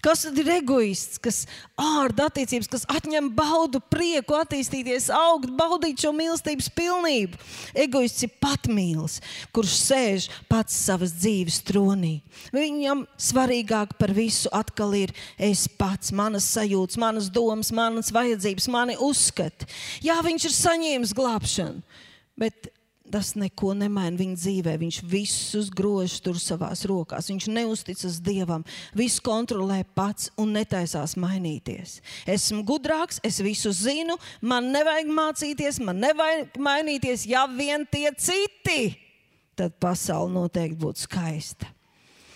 [0.04, 1.38] Kas ir egoists, kas
[1.80, 7.40] ārda attiecības, kas atņem baudu, prieku, attīstīties, augt, baudīt šo mīlestības pilnību?
[7.86, 9.16] Egoists ir patmīlis,
[9.56, 12.18] kurš sēž pats savas dzīves tronī.
[12.52, 19.00] Viņam svarīgāk par visu atkal ir es pats, manas sajūtas, manas domas, manas vajadzības, mani
[19.00, 19.72] uzskati.
[20.04, 21.80] Jā, viņš ir saņēmis glābšanu,
[22.44, 22.68] bet
[23.12, 24.74] tas neko nemaina viņa dzīvē.
[24.80, 27.28] Viņš visus grožus tur savās rokās.
[27.30, 28.64] Viņš neusticas Dievam,
[28.96, 31.98] visu kontrolē pats un netaisās mainīties.
[32.30, 38.94] Esmu gudrāks, es visu zinu, man nevajag mācīties, man nevajag mainīties, ja vien tie citi.
[39.54, 41.73] Tad pasaule noteikti būtu skaista.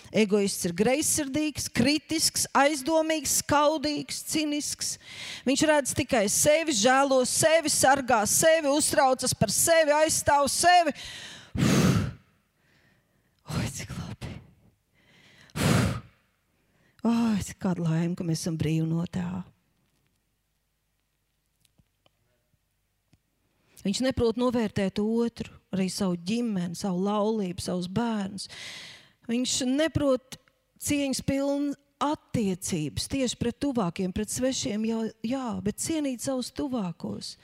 [0.09, 4.95] Egoists ir greizsirdīgs, kritisks, aizdomīgs, skaudīgs, cinisks.
[5.45, 10.95] Viņš redz tikai sevi, žēlo sevi, sargā sevi, uztraucas par sevi, aizstāv sevi.
[13.49, 14.33] Oi, cik labi!
[17.05, 19.29] Oi, cik kāda laime, ka mēs esam brīvi no tā.
[23.79, 28.49] Viņš neprot novērtēt otru, arī savu ģimeni, savu laulību, savus bērnus.
[29.29, 30.39] Viņš neprot
[30.81, 37.35] cieņas pilnu attiecības tieši pret tuvākiem, pret svešiem, jau, jā, bet cienīt savus tuvākos.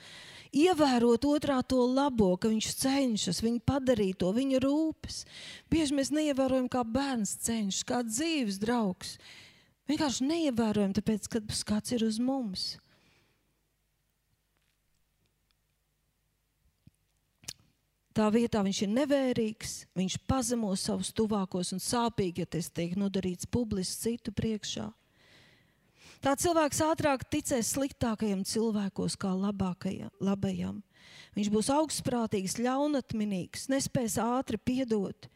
[0.55, 5.25] Ievērot otrā to labo, ka viņš cenšas, viņu padarīt to, viņa rūpes.
[5.71, 9.17] Bieži mēs neievērojam, kā bērns cenšas, kā dzīves draugs.
[9.91, 12.77] Vienkārši neievērojam, tāpēc, ka skats ir uz mums.
[18.15, 23.49] Tā vietā viņš ir nevērīgs, viņš pazemo savus tuvākos un sāpīgi, ja tas tiek nodarīts
[23.51, 24.87] publiski citu priekšā.
[26.23, 30.79] Tā cilvēks ātrāk ticēs sliktākajam cilvēkos kā labākajam, labajam.
[31.35, 35.27] Viņš būs augstprātīgs, ļaunatminīgs, nespēs ātri piedot.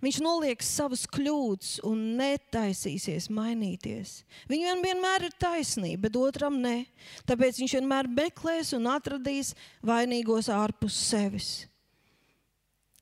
[0.00, 4.20] Viņš nolieks savas kļūdas un netaisīsies mainīties.
[4.48, 6.76] Viņam vienmēr ir taisnība, bet otram nē.
[7.28, 9.52] Tāpēc viņš vienmēr meklēs un atradīs
[9.84, 11.50] vainīgos ārpus sevis.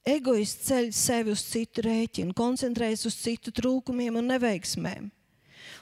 [0.07, 5.11] Egoists ceļ sevi uz citu rēķinu, koncentrējas uz citu trūkumiem un neveiksmēm.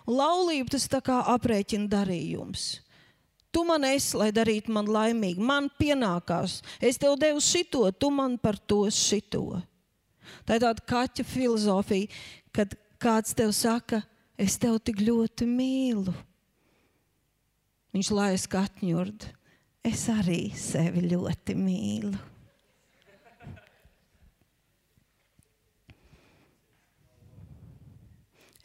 [0.07, 2.67] Un laulība tas tā kā aprēķina darījums.
[3.55, 6.61] Tu man esi, lai darītu man laimīgu, man pienākās.
[6.81, 9.63] Es tev devu šito, tu man par to šito.
[10.45, 12.11] Tā ir tāda kaķa filozofija,
[12.53, 14.03] kad kāds tev saka,
[14.37, 16.13] es tev tik ļoti mīlu.
[17.97, 19.33] Viņš laiž katņurdu.
[19.87, 22.17] Es arī sevi ļoti mīlu.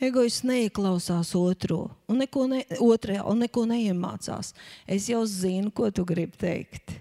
[0.02, 4.49] Egoists neieklausās otro, un neko, ne, otrajā, un neko neiemācās.
[4.89, 6.95] Es jau zinu, ko tu gribi teikt.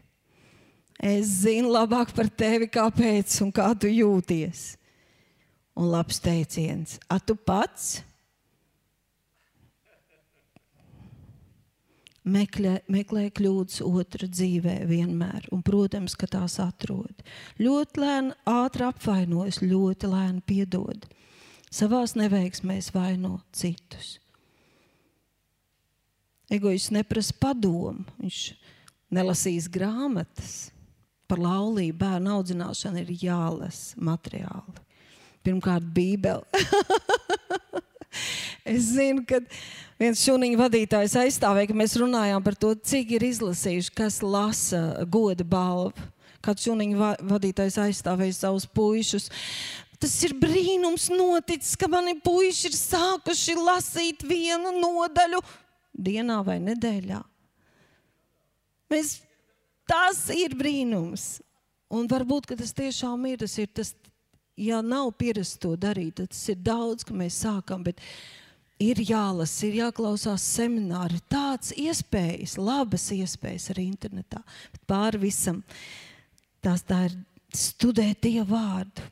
[1.00, 4.74] Es zinu labāk par tevi, kāpēc un kā tu jūties.
[5.80, 8.02] Un labs teiciens, a tu pats?
[12.20, 17.24] Meklē, meklē kļūdas otra dzīvē vienmēr, un, protams, ka tās atrod.
[17.56, 21.08] Ļoti lēni, ātri apvainojas, ļoti lēni piedod
[21.70, 24.18] savās neveiksmēs vaino citus.
[26.50, 28.42] Egoists neprasa padomu, viņš
[29.14, 30.70] nelasīs grāmatas.
[31.30, 34.80] Par laulību, bērnu audzināšanu ir jālasa materiāli.
[35.46, 36.42] Pirmkārt, Bībele.
[38.74, 39.38] es zinu, ka
[40.00, 45.46] viens šūniņa vadītājs aizstāvēja, ka mēs runājām par to, cik ir izlasījuši, kas lasa goda
[45.46, 45.94] balvu.
[46.42, 49.30] Kāds šūniņa vadītājs aizstāvēja savus puišus.
[50.00, 55.42] Tas ir brīnums noticis, ka mani puiši ir sākuši lasīt vienu nodaļu
[55.92, 57.20] dienā vai nedēļā.
[58.90, 59.18] Mēs,
[59.90, 61.42] tas ir brīnums.
[61.92, 63.42] Un varbūt tas tiešām ir.
[63.42, 63.92] Tas ir tas,
[64.56, 67.84] ja nav pierasts to darīt, tad tas ir daudz, ka mēs sākam.
[67.84, 68.00] Bet
[68.80, 71.20] ir jālasa, ir jāklausās semināri.
[71.28, 74.40] Tāds iespējas, labas iespējas arī internetā.
[74.72, 75.60] Bet pāri visam
[76.64, 77.20] tās tā ir
[77.52, 79.10] studēt Dievu vārdu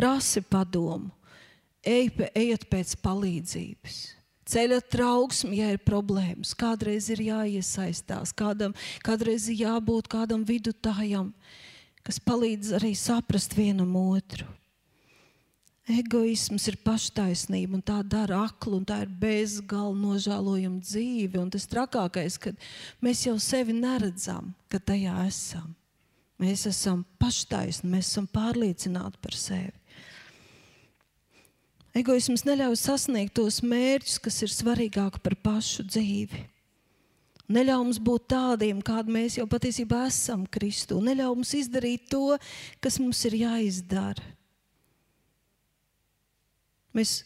[0.00, 1.12] prasi padomu,
[1.84, 3.98] ej, ejiet pēc palīdzības.
[4.50, 8.72] Ceļa trauksme, ja ir problēmas, kādreiz ir jāiesaistās, kādam,
[9.06, 11.28] kādreiz ir jābūt kādam vidutājam,
[12.02, 14.48] kas palīdz arī saprast vienam otru.
[15.90, 21.40] Egoisms ir paštaisnība, un tā dara aklu, un tā ir bezgalīgi nožēlojama dzīve.
[21.40, 22.58] Un tas trakākais, kad
[23.02, 25.72] mēs jau sevi neredzam, ka tajā esam.
[26.40, 29.79] Mēs esam paštaisni, mēs esam pārliecināti par sevi.
[31.96, 36.44] Egoisms neļauj sasniegt tos mērķus, kas ir svarīgāki par pašu dzīvi.
[37.50, 41.00] Neļauj mums būt tādiem, kādi mēs jau patiesībā esam Kristu.
[41.02, 42.36] Neļauj mums izdarīt to,
[42.78, 44.22] kas mums ir jāizdara.
[46.94, 47.20] Mēs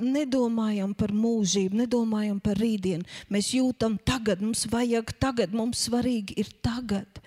[0.00, 3.04] nedomājam par mūžību, nedomājam par rītdienu.
[3.32, 7.20] Mēs jūtam tagad, mums vajag tagad, mums svarīgi ir tagad.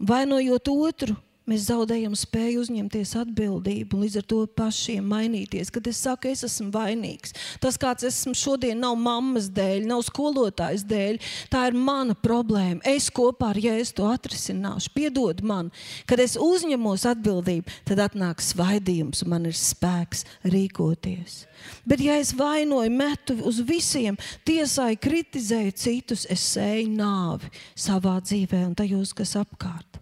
[0.00, 1.16] Vainojot otru,
[1.50, 5.70] mēs zaudējam spēju uzņemties atbildību un līdz ar to pašiem mainīties.
[5.74, 10.86] Kad es saku, es esmu vainīgs, tas, kāds esmu šodien, nav mammas dēļ, nav skolotājas
[10.88, 11.20] dēļ.
[11.52, 12.82] Tā ir mana problēma.
[12.86, 14.92] Es kopā ar Jēzu to atrisināšu.
[14.96, 15.70] Piedod man,
[16.08, 21.44] kad es uzņemos atbildību, tad atnāk svaidījums un man ir spēks rīkoties.
[21.86, 28.66] Bet, ja es vainoju, metu uz visiem, tiesāju, kritizēju citus, es sēju nāvi savā dzīvē
[28.68, 29.95] un tajos, kas apkārt.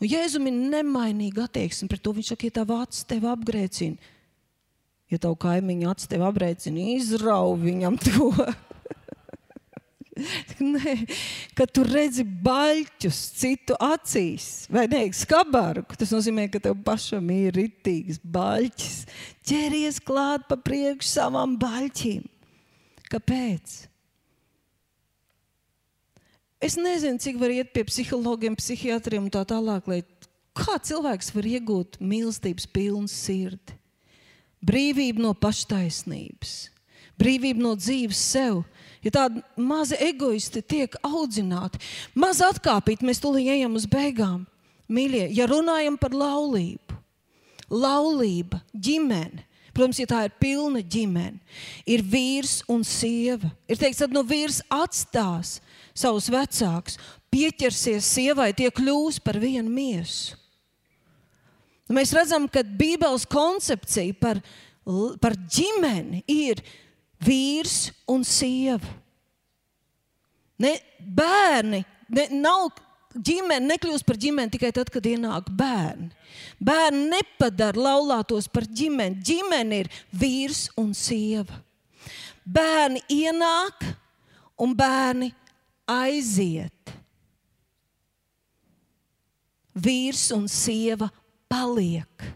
[0.00, 2.14] Un Jēzum ir nemainīga attieksme pret to.
[2.16, 4.10] Viņš saka, ja tavs acis tevi apgrēcina,
[5.12, 8.30] ja tavu kaimiņu acis tevi apgrēcina, izrauj viņam to.
[10.60, 10.94] Nē,
[11.56, 17.56] kad tu redzi baļķus citu acīs, vai ne, skabargu, tas nozīmē, ka tev pašam ir
[17.56, 18.98] ritīgs baļķis.
[19.48, 22.26] Ķeries klāt pa priekšu savām baļķīm.
[23.10, 23.89] Kāpēc?
[26.60, 30.02] Es nezinu, cik var iet pie psihologiem, psihiatriem un tā tālāk, lai
[30.56, 33.76] kā cilvēks var iegūt mīlestības pilnu sirdi,
[34.60, 36.54] brīvību no paštaisnības,
[37.20, 38.60] brīvību no dzīves sev.
[39.00, 41.80] Ja tādi mazi egoisti tiek audzināti,
[42.12, 44.44] maz atkāpīt, mēs tūlīt ejam uz beigām.
[44.92, 46.98] Mīļie, ja runājam par laulību,
[47.72, 51.38] laulība, ģimene, Protams, ja tā ir pilna ģimene,
[51.88, 53.52] ir vīrs un sieva.
[53.70, 55.60] Ir teikts, ka no vīrs atstās
[55.94, 56.98] savus vecākus,
[57.30, 60.38] pieķersies sievai, tie kļūs par vienu miesu.
[61.90, 64.38] Mēs redzam, ka Bībeles koncepcija par,
[65.22, 66.62] par ģimeni ir
[67.24, 68.98] vīrs un sieva.
[70.60, 71.80] Ne, bērni
[72.14, 72.68] ne, nav
[73.16, 76.10] ģimene nekļūst par ģimeni tikai tad, kad ienāk bērni.
[76.62, 79.18] Bērni nepadara laulātos par ģimeni.
[79.24, 81.58] Ģimene ir vīrs un sieva.
[82.44, 83.84] Bērni ienāk
[84.60, 85.32] un bērni
[85.90, 86.94] aiziet.
[89.74, 91.08] Vīrs un sieva
[91.50, 92.30] paliek.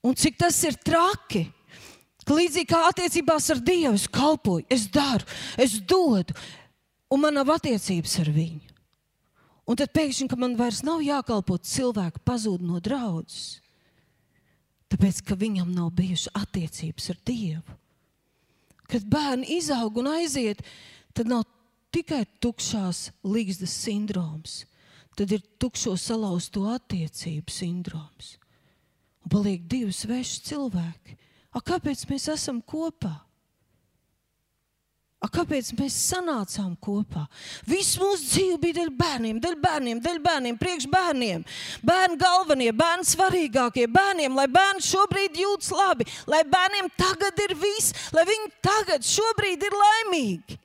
[0.00, 1.44] Un cik tas ir traki?
[2.30, 5.26] Līdzīgi kā attiecībās ar Dievu, es kalpoju, es daru,
[5.58, 6.36] es dodu,
[7.10, 8.68] un man nav attiecības ar viņu.
[9.66, 13.58] Un tad pēkšņi, ka man vairs nav jākalpo cilvēku, pazūd no draudzes.
[14.90, 17.76] Tāpēc, ka viņam nav bijušas attiecības ar Dievu.
[18.90, 20.62] Kad bērni izaug un aiziet,
[21.14, 21.44] tad nav
[21.94, 24.64] tikai tukšās līgzdas sindroms,
[25.18, 28.36] tad ir tukšo salauzto attiecību sindroms.
[29.24, 31.16] Un paliek divi sveši cilvēki.
[31.50, 33.12] A, kāpēc mēs esam kopā?
[35.20, 37.26] A, kāpēc mēs sanācām kopā?
[37.68, 41.42] Visu mūsu dzīvi bija dēļ bērniem, dēļ bērniem, dēļ bērniem, priekš bērniem.
[41.84, 47.92] Bērni galvenie, bērni svarīgākie, bērniem, lai bērni šobrīd jūtas labi, lai bērniem tagad ir viss,
[48.16, 50.56] lai viņi tagad, šobrīd ir laimīgi.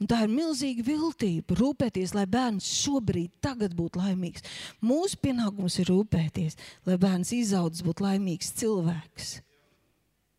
[0.00, 4.42] Un tā ir milzīga viltība rūpēties, lai bērns šobrīd, tagad būtu laimīgs.
[4.82, 6.58] Mūsu pienākums ir rūpēties,
[6.88, 9.36] lai bērns izaudzis būtu laimīgs cilvēks.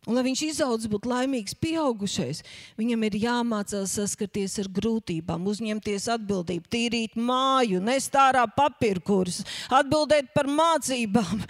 [0.02, 2.40] Un, lai viņš izaugs, būtu laimīgs, pieaugušais,
[2.80, 10.50] viņam ir jāmācās saskarties ar grūtībām, uzņemties atbildību, tīrīt māju, nest ārā papīrkurus, atbildēt par
[10.50, 11.44] mācībām,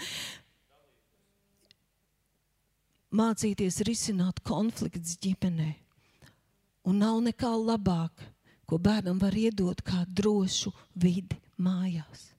[3.23, 5.71] mācīties risināt konflikts ģimenē.
[6.85, 8.29] Un nav nekā labāk,
[8.69, 12.32] ko bērnam var iedot, kā drošu vidi mājās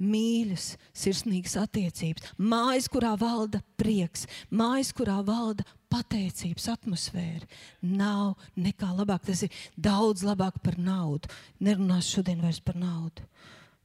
[0.00, 7.46] mīļas, sirsnīgas attiecības, mājas, kurā valda prieks, mājas, kurā valda pateicības atmosfēra.
[7.82, 9.26] Nav nekā labāk.
[9.26, 11.30] Tas ir daudz labāk par naudu.
[11.64, 13.24] Nerunāšu šodien vairs par naudu.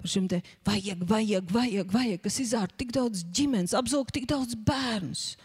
[0.01, 4.57] Par šim te vajag, vajag, vajag, vajag kas izārta tik daudz ģimenes, apzog tik daudz
[4.57, 5.35] bērnus.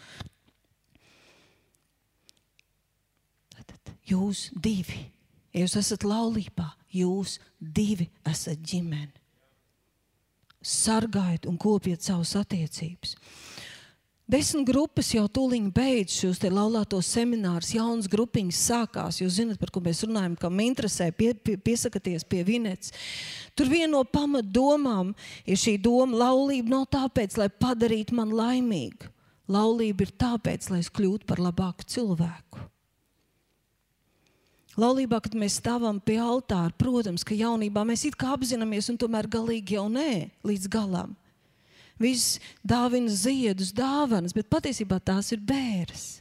[3.53, 5.05] Tātad jūs divi,
[5.53, 9.26] ja jūs esat laulībā, jūs divi esat ģimene
[10.67, 13.17] sargājiet un kopiet savas attiecības.
[14.27, 19.21] Desmit grupas jau tūlīt beidz šos laulātos seminārus, jaunas grupiņas sākās.
[19.21, 22.91] Jūs zināt, par ko mēs runājam, kam interesē, pie, pie, piesakieties pie Vinets.
[23.55, 25.15] Tur viena no pamatdomām
[25.47, 29.13] ir šī doma, laulība nav tāpēc, lai padarītu mani laimīgu.
[29.47, 32.67] Laulība ir tāpēc, lai es kļūtu par labāku cilvēku.
[34.77, 39.29] Laulībā, kad mēs stāvam pie altāra, protams, ka jaunībā mēs it kā apzināmies, un tomēr
[39.33, 41.15] galīgi jau nē, līdz galam.
[41.97, 46.21] Viss dāvina ziedus, dāvanas, bet patiesībā tās ir bēres.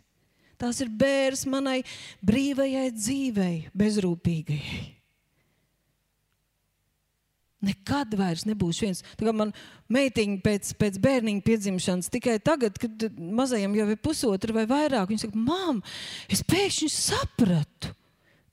[0.56, 1.82] Tās ir bēres manai
[2.24, 4.84] brīvajai dzīvei, bezrūpīgajai.
[7.66, 9.01] Nekad vairs nebūs viens.
[9.20, 9.51] Kā man
[9.91, 15.26] meitiņa pēc, pēc bērniņa piedzimšanas tikai tagad, kad mazajam jau ir pusotra vai vairāk, viņa
[15.26, 15.95] saka, māma,
[16.32, 17.91] es pēkšņi sapratu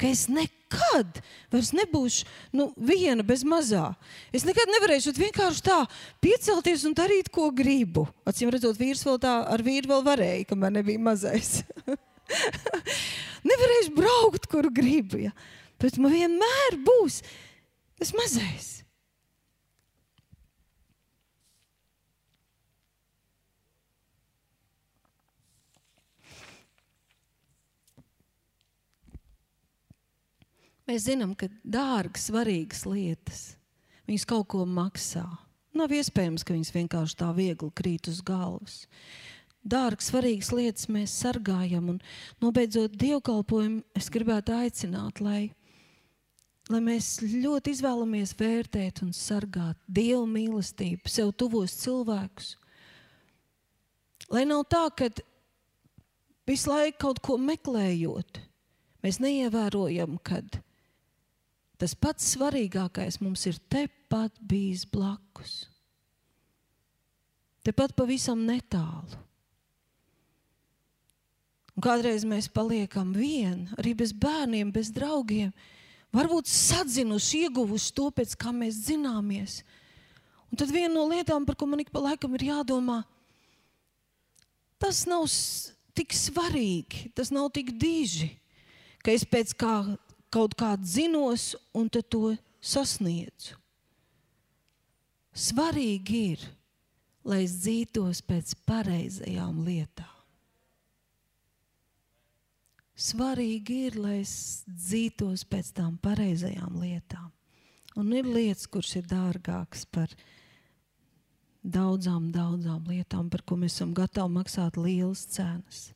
[0.02, 1.20] ka es nekad
[1.52, 2.26] vairs nebūšu
[2.58, 3.92] nu, viena bez mazā.
[4.34, 5.78] Es nekad nevarēšu vienkārši tā
[6.24, 8.08] piecelties un darīt, ko gribu.
[8.26, 11.62] Acīm redzot, vīrs vēl tā ar vīru vēl varēja, kamēr nebija mazais.
[13.52, 15.22] nevarēšu braukt, kur gribu.
[15.28, 15.34] Ja?
[15.82, 17.22] Bet man vienmēr būs
[18.02, 18.81] tas mazais.
[30.90, 33.42] Mēs zinām, ka dārgas, svarīgas lietas,
[34.08, 35.24] viņas kaut ko maksā.
[35.78, 38.82] Nav iespējams, ka viņas vienkārši tā viegli krīt uz galvas.
[39.62, 42.00] Dārgas, svarīgas lietas mēs sargājam, un
[42.42, 45.52] nobeidzot dievkalpojumu, es gribētu aicināt, lai,
[46.68, 52.56] lai mēs ļoti izvēlamies vērtēt un sargāt dievu mīlestību, sev tuvos cilvēkus.
[54.34, 55.12] Lai nav tā, ka
[56.50, 58.42] visu laiku kaut ko meklējot,
[59.06, 60.58] mēs neievērojam, kad
[61.80, 65.66] tas pats svarīgākais mums ir tepat bijis blakus.
[67.62, 69.20] Tepat pavisam netālu.
[71.72, 75.52] Un kādreiz mēs paliekam vieni, arī bez bērniem, bez draugiem.
[76.12, 79.62] Varbūt sadzinuši, ieguvuši to, pēc kā mēs zināmies.
[80.52, 83.00] Un tad viena no lietām, par ko man ik pa laikam ir jādomā,
[84.82, 85.24] tas nav
[85.96, 88.28] tik svarīgi, tas nav tik diži,
[89.00, 89.76] ka es pēc kā
[90.32, 93.58] kaut kādu zinos un to sasniedzu.
[95.32, 96.42] Svarīgi ir,
[97.24, 100.08] lai es dzītos pēc pareizajām lietām.
[103.02, 104.34] Svarīgi ir, lai es
[104.68, 107.30] dzītos pēc tām pareizajām lietām.
[107.98, 110.12] Un ir lietas, kuras ir dārgākas par
[111.62, 115.88] daudzām, daudzām lietām, par ko mēs esam gatavi maksāt lielas cenas.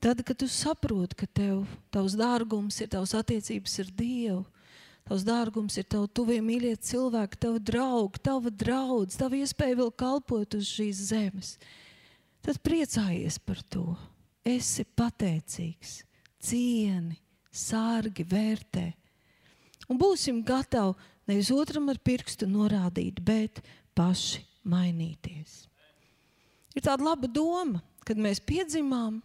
[0.00, 4.44] Tad, kad tu saproti, ka tev, tavs dārgums ir tavs attiecības ar Dievu,
[5.04, 10.56] tavs dārgums ir tavi tuvie mīļie cilvēki, tavi draugi, tava draudz, tava iespēja vēl kalpot
[10.56, 11.52] uz šīs zemes,
[12.40, 13.92] tad priecājies par to.
[14.40, 15.98] Esi pateicīgs,
[16.40, 17.18] cieni,
[17.52, 18.86] sārgi, vērtē.
[19.92, 20.96] Un būsim gatavi
[21.28, 23.60] nevis otram ar pirkstu norādīt, bet
[23.92, 25.66] paši mainīties.
[26.72, 29.20] Ir tāda laba doma, kad mēs piedzimām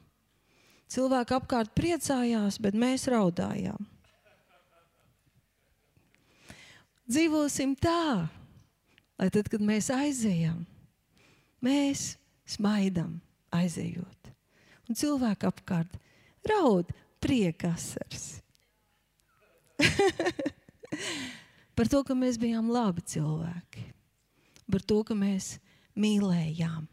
[0.92, 3.88] Cilvēki apkārt priecājās, bet mēs raudājām.
[7.06, 8.26] Dzīvosim tā,
[9.20, 10.64] lai tad, kad mēs aizejam,
[11.66, 12.16] mēs
[12.50, 13.20] smaidām,
[13.54, 14.32] aizejot.
[14.90, 16.00] Un cilvēki apkārt
[16.50, 16.90] raud
[17.22, 18.26] priekasars.
[21.78, 23.86] par to, ka mēs bijām labi cilvēki,
[24.72, 25.56] par to, ka mēs
[26.00, 26.86] mīlējām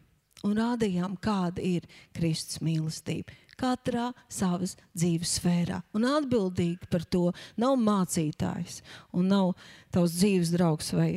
[0.47, 1.87] un rādījām, kāda ir
[2.17, 5.81] Kristus mīlestība katrā savas dzīves sfērā.
[5.97, 7.29] Un atbildīgi par to
[7.61, 8.83] nav mācītājs
[9.15, 9.55] un nav
[9.95, 11.11] tavs dzīves draugs vai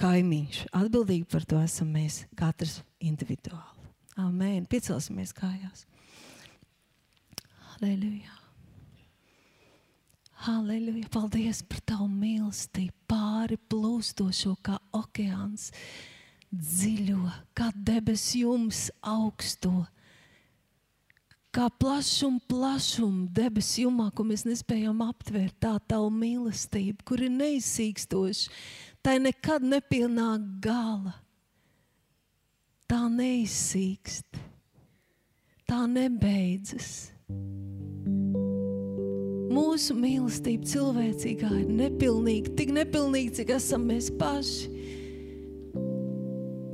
[0.00, 0.64] kaimiņš.
[0.74, 3.90] Atbildīgi par to esam mēs katrs individuāli.
[4.20, 4.64] Amen.
[4.70, 5.84] Piecelsimies kājās.
[7.74, 8.36] Halleluja.
[10.44, 11.08] Halleluja.
[11.10, 15.70] Paldies par tavu mīlestību, pāri plūstošo kā okeāns,
[16.54, 19.86] dziļo, kā debesu jums augsto
[21.54, 25.54] kā plašuma, plašuma debesu jumā, ko mēs nespējam aptvert.
[25.62, 28.50] Tā tavu mīlestību, kur ir neizsīkstoša,
[29.04, 31.14] tai nekad nepienāk gala.
[32.90, 34.40] Tā neizsīkst,
[35.68, 36.90] tā nebeidzas.
[39.54, 44.68] Mūsu mīlestība cilvēcīgā ir nepilnīga, tik nepilnīga, cik esam mēs paši.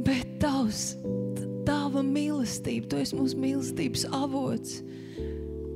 [0.01, 0.95] Bet tavs
[1.67, 4.81] tava mīlestība, tu esi mūsu mīlestības avots,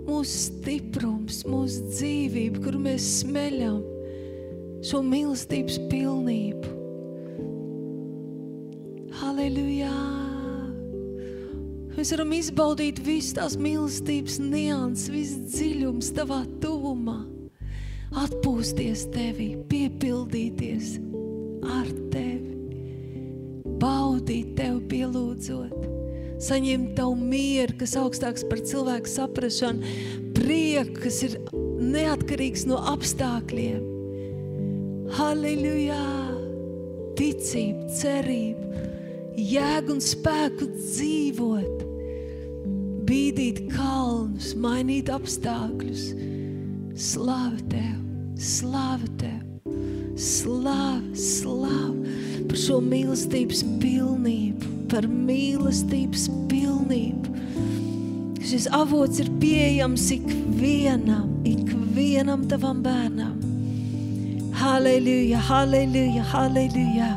[0.04, 3.80] mūsu stiprums, mūsu dzīvība, kur mēs smeļam
[4.84, 6.74] šo mīlestības pilnību.
[9.20, 9.94] Halleluja!
[11.94, 17.20] Mēs varam izbaudīt visu tās mīlestības nianses, visu dziļumu tavā tuvumā,
[18.24, 20.96] atpūsties tevī, piepildīties
[21.70, 22.56] ar tevi,
[23.78, 25.94] baudīt tevi, pielūdzot
[26.44, 29.94] saņemt tavu mieru, kas augstāks par cilvēku saprašanu,
[30.36, 31.38] prieku, kas ir
[31.80, 33.82] neatkarīgs no apstākļiem.
[35.14, 36.02] Halleluja!
[37.14, 38.82] Ticība, cerība,
[39.38, 41.84] jēga un spēku dzīvot,
[43.06, 46.08] bīdīt kalnus, mainīt apstākļus.
[46.98, 48.02] Slavu tev,
[48.38, 49.70] slavu tev,
[50.18, 52.18] slavu, slavu
[52.50, 57.32] par šo mīlestības pilnību par mīlestības pilnību.
[58.44, 63.40] šis avots ir pieejams ikvienam, ikvienam tavam bērnam.
[64.60, 67.08] Halleluja, halleluja, halleluja.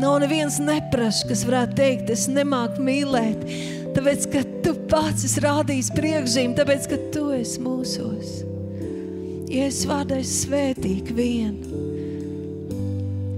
[0.00, 3.44] Nav neviens neprašs, kas varētu teikt, es nemāku mīlēt,
[3.94, 8.40] tāpēc, ka tu pats esi rādījis priekšzīm, tāpēc, ka tu esi mūsos.
[9.52, 11.87] Jēzus vārdā es svētīgu vienu.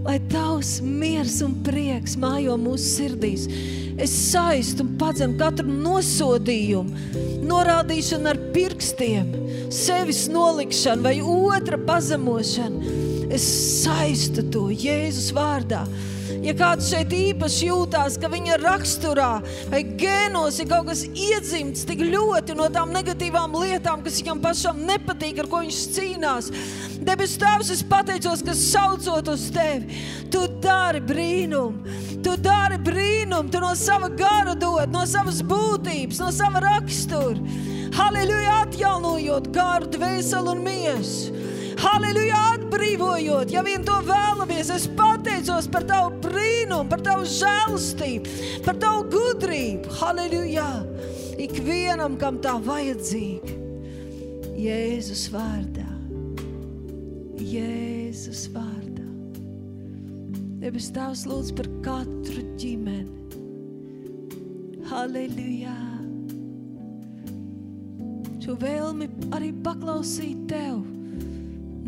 [0.01, 3.47] Lai tavs miers un prieks mājo mūsu sirdīs.
[4.01, 9.29] Es saistu un padzenu katru nosodījumu, norādīšanu ar pirkstiem,
[9.69, 12.95] sevis nolikšanu vai otra pazemošanu.
[13.31, 13.45] Es
[13.83, 15.85] saistu to Jēzus vārdā.
[16.41, 19.33] Ja kāds šeit īpaši jūtās, ka viņa raksturā
[19.69, 24.81] vai gēnos ir kaut kas iedzimts tik ļoti no tām negatīvām lietām, kas viņam pašam
[24.89, 26.49] nepatīk, ar ko viņš cīnās,
[27.01, 31.97] Debes Tēvs, es pateicos, ka saucot uz Tevi, Tu dari brīnumu.
[32.21, 37.41] Tu dari brīnumu, tu no sava gara dod, no savas būtības, no sava rakstura.
[37.97, 41.41] Halleluja, atjaunojot garu, dvēseli un miesu.
[41.81, 44.69] Halleluja, atbrīvojot, ja vien to vēlamies.
[44.75, 49.93] Es pateicos par tavu brīnumu, par tavu žēlastību, par tavu gudrību.
[50.01, 50.69] Halleluja,
[51.41, 53.59] ikvienam, kam tā vajadzīga,
[54.61, 55.89] Jēzus vārdā.
[57.41, 59.07] Jēzus vārdā.
[60.61, 63.17] Debes Tēvs lūdz par katru ģimeni.
[64.91, 65.77] Halleluja!
[68.41, 69.07] Šo vēlmi
[69.37, 70.81] arī paklausīt Tev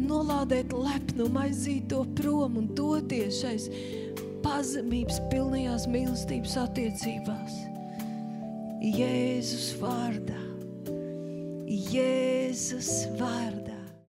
[0.03, 3.69] nolādēt lepnumu, aiziet to prom un doties šais
[4.45, 7.59] pazemības pilnajās mīlestības attiecībās.
[8.83, 10.43] Jēzus vārdā,
[11.93, 13.62] Jēzus vārdā.